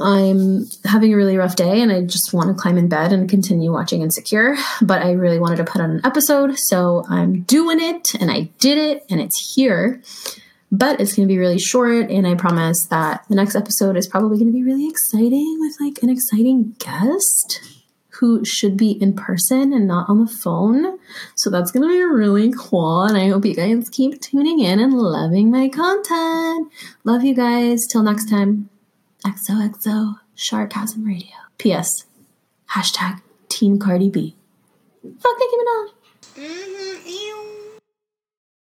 I'm 0.00 0.66
having 0.84 1.12
a 1.12 1.16
really 1.16 1.36
rough 1.36 1.56
day 1.56 1.82
and 1.82 1.92
I 1.92 2.02
just 2.02 2.32
want 2.32 2.48
to 2.48 2.60
climb 2.60 2.78
in 2.78 2.88
bed 2.88 3.12
and 3.12 3.28
continue 3.28 3.72
watching 3.72 4.02
Insecure. 4.02 4.56
But 4.82 5.02
I 5.02 5.12
really 5.12 5.38
wanted 5.38 5.56
to 5.56 5.64
put 5.64 5.80
on 5.80 5.90
an 5.90 6.00
episode, 6.04 6.58
so 6.58 7.04
I'm 7.08 7.42
doing 7.42 7.80
it 7.80 8.14
and 8.14 8.30
I 8.30 8.50
did 8.58 8.78
it 8.78 9.04
and 9.10 9.20
it's 9.20 9.54
here. 9.54 10.02
But 10.72 11.00
it's 11.00 11.14
going 11.14 11.28
to 11.28 11.32
be 11.32 11.38
really 11.38 11.60
short, 11.60 12.10
and 12.10 12.26
I 12.26 12.34
promise 12.34 12.86
that 12.86 13.24
the 13.28 13.36
next 13.36 13.54
episode 13.54 13.96
is 13.96 14.08
probably 14.08 14.38
going 14.38 14.50
to 14.50 14.52
be 14.52 14.64
really 14.64 14.88
exciting 14.88 15.58
with 15.60 15.76
like 15.80 16.02
an 16.02 16.10
exciting 16.10 16.74
guest 16.80 17.60
who 18.24 18.42
should 18.42 18.74
be 18.74 18.92
in 18.92 19.12
person 19.12 19.74
and 19.74 19.86
not 19.86 20.08
on 20.08 20.24
the 20.24 20.32
phone. 20.32 20.98
So 21.34 21.50
that's 21.50 21.70
going 21.70 21.82
to 21.82 21.94
be 21.94 22.02
really 22.02 22.50
cool. 22.56 23.02
And 23.02 23.18
I 23.18 23.28
hope 23.28 23.44
you 23.44 23.54
guys 23.54 23.90
keep 23.90 24.18
tuning 24.18 24.60
in 24.60 24.80
and 24.80 24.94
loving 24.94 25.50
my 25.50 25.68
content. 25.68 26.72
Love 27.04 27.22
you 27.22 27.34
guys. 27.34 27.86
Till 27.86 28.02
next 28.02 28.30
time. 28.30 28.70
XOXO 29.26 30.20
Sharkasm 30.34 31.04
Radio. 31.06 31.36
P.S. 31.58 32.06
Hashtag 32.70 33.20
Team 33.50 33.78
Cardi 33.78 34.08
B. 34.08 34.36
Fuck 35.02 35.36
Nicki 35.38 35.56
Minaj. 35.56 35.88
Mm-hmm. 36.36 37.08
Ew. 37.08 37.43